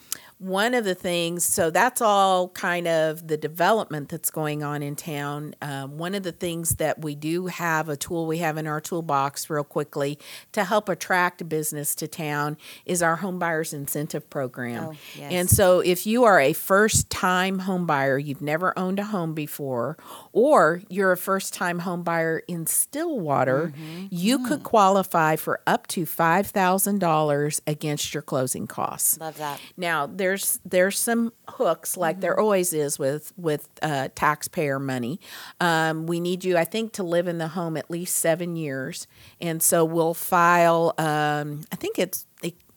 one 0.41 0.73
of 0.73 0.83
the 0.83 0.95
things, 0.95 1.45
so 1.45 1.69
that's 1.69 2.01
all 2.01 2.49
kind 2.49 2.87
of 2.87 3.27
the 3.27 3.37
development 3.37 4.09
that's 4.09 4.31
going 4.31 4.63
on 4.63 4.81
in 4.81 4.95
town. 4.95 5.53
Um, 5.61 5.99
one 5.99 6.15
of 6.15 6.23
the 6.23 6.31
things 6.31 6.77
that 6.77 6.99
we 6.99 7.13
do 7.13 7.45
have 7.45 7.89
a 7.89 7.95
tool 7.95 8.25
we 8.25 8.39
have 8.39 8.57
in 8.57 8.65
our 8.65 8.81
toolbox, 8.81 9.51
real 9.51 9.63
quickly, 9.63 10.17
to 10.53 10.63
help 10.63 10.89
attract 10.89 11.47
business 11.47 11.93
to 11.93 12.07
town 12.07 12.57
is 12.87 13.03
our 13.03 13.17
home 13.17 13.37
buyers 13.37 13.71
incentive 13.71 14.31
program. 14.31 14.85
Oh, 14.85 14.93
yes. 15.15 15.31
And 15.31 15.47
so 15.47 15.79
if 15.79 16.07
you 16.07 16.23
are 16.23 16.39
a 16.39 16.53
first 16.53 17.11
time 17.11 17.59
home 17.59 17.85
buyer, 17.85 18.17
you've 18.17 18.41
never 18.41 18.77
owned 18.79 18.97
a 18.97 19.05
home 19.05 19.35
before, 19.35 19.95
or 20.33 20.81
you're 20.89 21.11
a 21.11 21.17
first 21.17 21.53
time 21.53 21.79
home 21.79 22.01
buyer 22.01 22.41
in 22.47 22.65
Stillwater, 22.65 23.73
you 24.09 24.43
could 24.47 24.63
qualify 24.63 25.35
for 25.35 25.61
up 25.67 25.85
to 25.87 26.07
$5,000 26.07 27.61
against 27.67 28.13
your 28.15 28.23
closing 28.23 28.65
costs. 28.65 29.19
Love 29.19 29.37
that. 29.37 29.61
Now 29.77 30.07
there's 30.31 30.59
there's 30.63 30.97
some 30.97 31.33
hooks 31.49 31.97
like 31.97 32.21
there 32.21 32.39
always 32.39 32.71
is 32.71 32.97
with 32.97 33.33
with 33.35 33.67
uh, 33.81 34.07
taxpayer 34.15 34.79
money. 34.79 35.19
Um, 35.59 36.07
we 36.07 36.21
need 36.21 36.45
you, 36.45 36.57
I 36.57 36.63
think, 36.63 36.93
to 36.93 37.03
live 37.03 37.27
in 37.27 37.37
the 37.37 37.49
home 37.49 37.75
at 37.75 37.91
least 37.91 38.15
seven 38.15 38.55
years, 38.55 39.07
and 39.41 39.61
so 39.61 39.83
we'll 39.83 40.13
file. 40.13 40.93
Um, 40.97 41.61
I 41.71 41.75
think 41.75 41.99
it's 41.99 42.25
it 42.30 42.30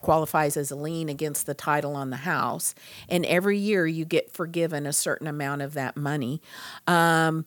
qualifies 0.04 0.56
as 0.58 0.70
a 0.70 0.76
lien 0.76 1.08
against 1.08 1.46
the 1.46 1.54
title 1.54 1.96
on 1.96 2.10
the 2.10 2.18
house, 2.18 2.74
and 3.08 3.24
every 3.24 3.56
year 3.58 3.86
you 3.86 4.04
get 4.04 4.30
forgiven 4.32 4.84
a 4.84 4.92
certain 4.92 5.26
amount 5.26 5.62
of 5.62 5.72
that 5.72 5.96
money. 5.96 6.42
Um, 6.86 7.46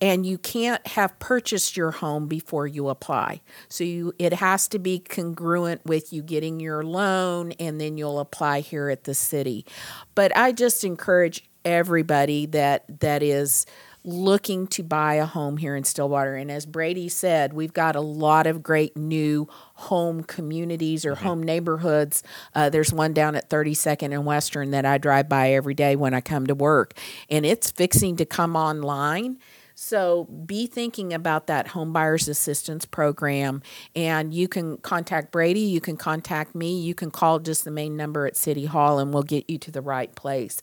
and 0.00 0.24
you 0.24 0.38
can't 0.38 0.86
have 0.86 1.18
purchased 1.18 1.76
your 1.76 1.90
home 1.90 2.28
before 2.28 2.68
you 2.68 2.88
apply. 2.88 3.40
So 3.68 3.82
you 3.82 4.14
it 4.18 4.32
has 4.34 4.68
to 4.68 4.78
be 4.78 5.00
congruent 5.00 5.84
with 5.84 6.12
you 6.12 6.22
getting 6.22 6.60
your 6.60 6.84
loan 6.84 7.52
and 7.52 7.80
then 7.80 7.98
you'll 7.98 8.20
apply 8.20 8.60
here 8.60 8.90
at 8.90 9.04
the 9.04 9.14
city. 9.14 9.66
But 10.14 10.36
I 10.36 10.52
just 10.52 10.84
encourage 10.84 11.48
everybody 11.64 12.46
that 12.46 13.00
that 13.00 13.22
is 13.22 13.66
looking 14.04 14.66
to 14.68 14.82
buy 14.82 15.14
a 15.14 15.26
home 15.26 15.56
here 15.56 15.76
in 15.76 15.84
Stillwater 15.84 16.34
and 16.34 16.50
as 16.50 16.66
Brady 16.66 17.08
said, 17.08 17.52
we've 17.52 17.72
got 17.72 17.96
a 17.96 18.00
lot 18.00 18.46
of 18.46 18.62
great 18.62 18.96
new 18.96 19.48
home 19.74 20.22
communities 20.22 21.04
or 21.04 21.14
home 21.16 21.42
neighborhoods. 21.42 22.22
Uh, 22.54 22.70
there's 22.70 22.92
one 22.92 23.12
down 23.12 23.34
at 23.34 23.50
32nd 23.50 24.12
and 24.12 24.24
Western 24.24 24.70
that 24.70 24.84
I 24.84 24.98
drive 24.98 25.28
by 25.28 25.52
every 25.52 25.74
day 25.74 25.96
when 25.96 26.14
I 26.14 26.20
come 26.20 26.46
to 26.46 26.54
work 26.54 26.94
and 27.28 27.44
it's 27.44 27.70
fixing 27.70 28.16
to 28.16 28.24
come 28.24 28.56
online. 28.56 29.38
So 29.80 30.24
be 30.24 30.66
thinking 30.66 31.14
about 31.14 31.46
that 31.46 31.68
home 31.68 31.92
buyers 31.92 32.26
assistance 32.26 32.84
program 32.84 33.62
and 33.94 34.34
you 34.34 34.48
can 34.48 34.78
contact 34.78 35.30
Brady, 35.30 35.60
you 35.60 35.80
can 35.80 35.96
contact 35.96 36.52
me, 36.56 36.80
you 36.80 36.96
can 36.96 37.12
call 37.12 37.38
just 37.38 37.64
the 37.64 37.70
main 37.70 37.96
number 37.96 38.26
at 38.26 38.36
City 38.36 38.66
Hall 38.66 38.98
and 38.98 39.14
we'll 39.14 39.22
get 39.22 39.48
you 39.48 39.56
to 39.58 39.70
the 39.70 39.80
right 39.80 40.12
place. 40.16 40.60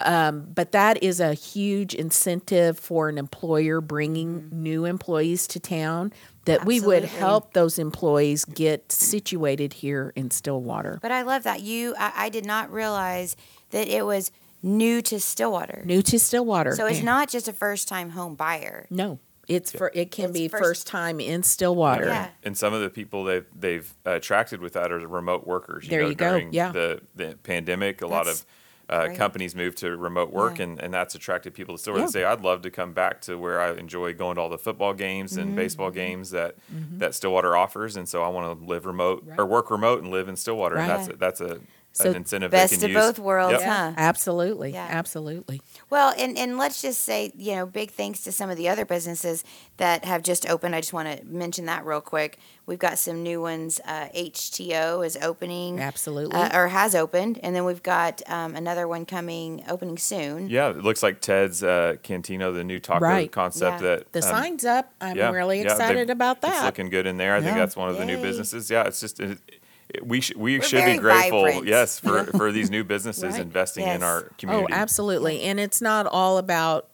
Um, 0.00 0.48
but 0.52 0.72
that 0.72 1.00
is 1.04 1.20
a 1.20 1.34
huge 1.34 1.94
incentive 1.94 2.80
for 2.80 3.08
an 3.08 3.16
employer 3.16 3.80
bringing 3.80 4.48
new 4.50 4.86
employees 4.86 5.46
to 5.46 5.60
town 5.60 6.12
that 6.44 6.64
we 6.64 6.80
would 6.80 7.04
help 7.04 7.52
those 7.52 7.78
employees 7.78 8.44
get 8.44 8.90
situated 8.90 9.74
here 9.74 10.12
in 10.16 10.32
Stillwater. 10.32 10.98
But 11.00 11.12
I 11.12 11.22
love 11.22 11.44
that. 11.44 11.60
You, 11.60 11.94
I, 11.96 12.12
I 12.16 12.28
did 12.28 12.44
not 12.44 12.72
realize 12.72 13.36
that 13.70 13.86
it 13.86 14.04
was 14.04 14.32
new 14.62 15.00
to 15.02 15.20
Stillwater. 15.20 15.82
New 15.84 16.02
to 16.02 16.18
Stillwater. 16.18 16.74
So 16.74 16.86
it's 16.86 17.02
not 17.02 17.28
just 17.28 17.48
a 17.48 17.52
first 17.52 17.88
time 17.88 18.10
home 18.10 18.34
buyer. 18.34 18.86
No, 18.90 19.18
it's 19.46 19.72
for 19.72 19.90
it 19.94 20.10
can 20.10 20.26
It's 20.26 20.32
be 20.38 20.48
first- 20.48 20.62
first, 20.62 20.86
time 20.86 21.20
in 21.20 21.42
Stillwater. 21.42 22.06
Yeah. 22.06 22.28
And 22.44 22.56
some 22.56 22.74
of 22.74 22.80
the 22.80 22.90
people 22.90 23.24
they've 23.24 23.46
they've 23.58 23.92
attracted 24.04 24.60
with 24.60 24.72
that 24.74 24.92
are 24.92 24.98
remote 25.06 25.46
workers. 25.46 25.84
You 25.84 25.90
There 25.90 26.02
know, 26.02 26.08
you 26.08 26.14
go, 26.14 26.30
During 26.30 26.52
yeah. 26.52 26.72
the, 26.72 27.00
the 27.14 27.38
pandemic, 27.42 28.02
a 28.02 28.06
lot 28.06 28.26
That's 28.26 28.40
of 28.42 28.46
uh, 28.90 29.04
great. 29.08 29.18
companies 29.18 29.54
moved 29.54 29.76
to 29.78 29.94
remote 29.98 30.32
work, 30.32 30.56
Yeah. 30.58 30.64
and, 30.64 30.80
and 30.82 30.94
that's 30.94 31.14
attracted 31.14 31.52
people 31.52 31.74
to 31.76 31.78
Stillwater. 31.78 32.04
Yeah. 32.04 32.06
They 32.06 32.12
say, 32.12 32.24
"I'd 32.24 32.40
love 32.40 32.62
to 32.62 32.70
come 32.70 32.92
back 32.94 33.20
to 33.22 33.36
where 33.36 33.60
I 33.60 33.72
enjoy 33.74 34.14
going 34.14 34.36
to 34.36 34.40
all 34.40 34.48
the 34.48 34.56
football 34.58 34.94
games 34.94 35.32
Mm-hmm. 35.32 35.40
and 35.42 35.56
baseball 35.56 35.90
games 35.90 36.30
that 36.30 36.54
that 36.96 37.14
Stillwater 37.14 37.54
offers, 37.56 37.96
and 37.96 38.08
so 38.08 38.22
I 38.22 38.28
want 38.28 38.58
to 38.60 38.66
live 38.66 38.86
remote 38.86 39.24
Right. 39.26 39.38
or 39.38 39.44
work 39.46 39.70
remote 39.70 40.02
and 40.02 40.10
live 40.10 40.26
in 40.28 40.36
Stillwater." 40.36 40.76
Right. 40.76 40.88
And 40.88 40.90
that's 40.90 41.08
a, 41.08 41.16
that's 41.16 41.40
a 41.42 41.60
So 42.02 42.10
an 42.10 42.16
incentive 42.16 42.50
Best 42.50 42.78
they 42.80 42.86
of 42.86 42.90
use. 42.92 42.98
both 43.00 43.18
worlds, 43.18 43.60
Yep. 43.60 43.62
huh? 43.62 43.92
Absolutely. 43.96 44.72
Yeah. 44.72 44.86
Absolutely. 44.88 45.60
Well, 45.90 46.14
and, 46.18 46.38
and 46.38 46.58
let's 46.58 46.80
just 46.82 47.02
say, 47.04 47.32
you 47.36 47.54
know, 47.56 47.66
big 47.66 47.90
thanks 47.90 48.20
to 48.22 48.32
some 48.32 48.50
of 48.50 48.56
the 48.56 48.68
other 48.68 48.84
businesses 48.84 49.44
that 49.78 50.04
have 50.04 50.22
just 50.22 50.48
opened. 50.48 50.74
I 50.74 50.80
just 50.80 50.92
want 50.92 51.08
to 51.18 51.24
mention 51.24 51.66
that 51.66 51.84
real 51.84 52.00
quick. 52.00 52.38
We've 52.66 52.78
got 52.78 52.98
some 52.98 53.22
new 53.22 53.40
ones. 53.40 53.80
Uh, 53.84 54.08
HTeaO 54.14 55.04
is 55.04 55.16
opening. 55.22 55.80
Absolutely. 55.80 56.36
Uh, 56.38 56.56
or 56.56 56.68
has 56.68 56.94
opened. 56.94 57.40
And 57.42 57.54
then 57.56 57.64
we've 57.64 57.82
got 57.82 58.22
um, 58.30 58.54
another 58.54 58.86
one 58.86 59.04
coming, 59.06 59.64
opening 59.68 59.98
soon. 59.98 60.48
Yeah, 60.48 60.70
it 60.70 60.78
looks 60.84 61.02
like 61.02 61.20
Ted's 61.20 61.62
uh, 61.62 61.96
Cantino, 62.02 62.54
the 62.54 62.64
new 62.64 62.78
taco 62.78 63.04
Right. 63.04 63.30
concept 63.32 63.82
Yeah. 63.82 63.88
that 63.96 64.12
The 64.12 64.18
um, 64.20 64.22
sign's 64.24 64.64
up. 64.64 64.92
I'm 65.00 65.16
yeah, 65.16 65.30
really 65.30 65.60
excited 65.62 66.08
they've- 66.08 66.12
about 66.12 66.38
It's 66.38 66.46
that. 66.46 66.64
looking 66.64 66.90
good 66.90 67.06
in 67.06 67.16
there. 67.16 67.34
I 67.34 67.40
think 67.40 67.56
that's 67.56 67.76
one 67.76 67.88
of 67.88 67.96
the 67.98 68.04
new 68.04 68.20
businesses. 68.20 68.70
Yeah, 68.70 68.84
it's 68.84 69.00
just 69.00 69.18
it, 69.20 69.30
it- 69.48 69.60
we 70.02 70.20
sh- 70.20 70.34
we 70.36 70.58
We're 70.58 70.62
should 70.64 70.84
be 70.84 70.98
grateful. 70.98 71.44
vibrant. 71.44 71.66
Yes, 71.66 71.98
for 71.98 72.24
for 72.36 72.52
these 72.52 72.70
new 72.70 72.84
businesses 72.84 73.32
Right. 73.32 73.40
investing 73.40 73.86
Yes. 73.86 73.96
in 73.96 74.02
our 74.02 74.20
community. 74.22 74.34
Oh, 74.42 74.46
community. 74.66 74.72
absolutely. 74.74 75.42
And 75.42 75.58
it's 75.58 75.80
not 75.80 76.06
all 76.06 76.38
about 76.38 76.88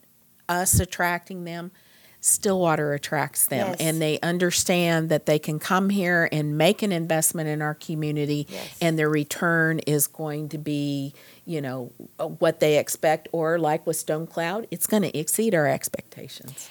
us 0.49 0.79
attracting 0.81 1.45
them. 1.45 1.73
Stillwater 2.21 2.95
attracts 2.95 3.47
them 3.49 3.69
Yes. 3.71 3.77
and 3.81 4.01
they 4.01 4.19
understand 4.21 5.11
that 5.11 5.27
they 5.27 5.39
can 5.39 5.59
come 5.59 5.91
here 5.91 6.27
and 6.33 6.57
make 6.57 6.81
an 6.83 6.91
investment 6.91 7.51
in 7.51 7.61
our 7.61 7.75
community 7.75 8.47
Yes. 8.49 8.79
and 8.81 8.99
their 8.99 9.11
return 9.11 9.81
is 9.81 10.07
going 10.07 10.49
to 10.49 10.57
be, 10.59 11.13
you 11.45 11.61
know, 11.61 11.93
uh, 12.19 12.27
what 12.29 12.61
they 12.61 12.79
expect 12.79 13.29
or 13.33 13.59
like 13.59 13.87
with 13.87 13.97
Stone 13.97 14.29
Cloud, 14.29 14.67
it's 14.71 14.87
going 14.87 15.03
to 15.03 15.15
exceed 15.19 15.55
our 15.55 15.67
expectations. 15.69 16.71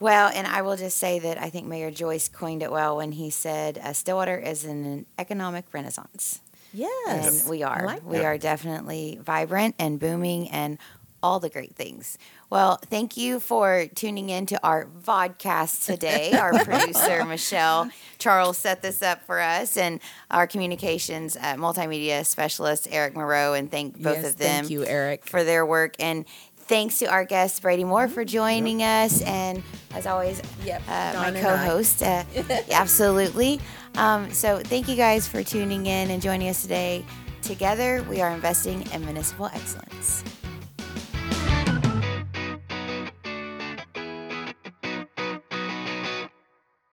Well, 0.00 0.30
and 0.34 0.46
I 0.46 0.62
will 0.62 0.76
just 0.76 0.96
say 0.96 1.18
that 1.20 1.38
I 1.38 1.50
think 1.50 1.66
Mayor 1.66 1.90
Joyce 1.90 2.28
coined 2.28 2.62
it 2.62 2.72
well 2.72 2.96
when 2.96 3.12
he 3.12 3.30
said 3.30 3.78
uh, 3.78 3.92
Stillwater 3.92 4.38
is 4.38 4.64
in 4.64 4.84
an 4.84 5.06
economic 5.18 5.66
renaissance. 5.72 6.40
Yes. 6.72 7.42
And 7.42 7.50
we 7.50 7.62
are. 7.62 7.84
Like 7.84 8.04
we 8.04 8.18
that. 8.18 8.24
are 8.24 8.38
definitely 8.38 9.18
vibrant 9.22 9.74
and 9.78 10.00
booming 10.00 10.48
and 10.50 10.78
all 11.22 11.38
the 11.38 11.50
great 11.50 11.76
things. 11.76 12.16
Well, 12.48 12.78
thank 12.86 13.16
you 13.18 13.40
for 13.40 13.86
tuning 13.94 14.30
in 14.30 14.46
to 14.46 14.66
our 14.66 14.86
vodcast 14.86 15.84
today. 15.84 16.32
Our 16.38 16.64
producer, 16.64 17.24
Michelle 17.26 17.90
Charles, 18.18 18.56
set 18.56 18.80
this 18.82 19.02
up 19.02 19.22
for 19.26 19.38
us, 19.38 19.76
and 19.76 20.00
our 20.30 20.46
communications 20.46 21.36
uh, 21.36 21.54
multimedia 21.56 22.24
specialist, 22.24 22.88
Eric 22.90 23.14
Moreau, 23.14 23.52
and 23.52 23.70
thank 23.70 24.00
both 24.00 24.16
Yes, 24.16 24.30
of 24.30 24.36
them 24.38 24.64
Thank 24.64 24.70
you, 24.70 24.84
Eric. 24.84 25.26
for 25.26 25.44
their 25.44 25.64
work. 25.64 25.94
And 26.00 26.24
thanks 26.70 26.98
to 27.00 27.06
our 27.06 27.26
guest, 27.26 27.60
Brady 27.60 27.84
Moore, 27.84 28.08
for 28.08 28.24
joining 28.24 28.82
us. 28.82 29.20
And 29.22 29.62
as 29.92 30.06
always, 30.06 30.40
Yep, 30.64 30.82
uh, 30.88 31.12
my 31.16 31.32
co 31.32 31.56
host. 31.56 32.02
Uh, 32.02 32.24
absolutely. 32.70 33.60
Um, 33.96 34.32
so 34.32 34.60
thank 34.60 34.88
you 34.88 34.96
guys 34.96 35.28
for 35.28 35.42
tuning 35.42 35.84
in 35.86 36.10
and 36.10 36.22
joining 36.22 36.48
us 36.48 36.62
today 36.62 37.04
Together, 37.42 38.04
we 38.08 38.20
are 38.20 38.30
investing 38.30 38.82
in 38.92 39.04
municipal 39.04 39.46
excellence. 39.46 40.22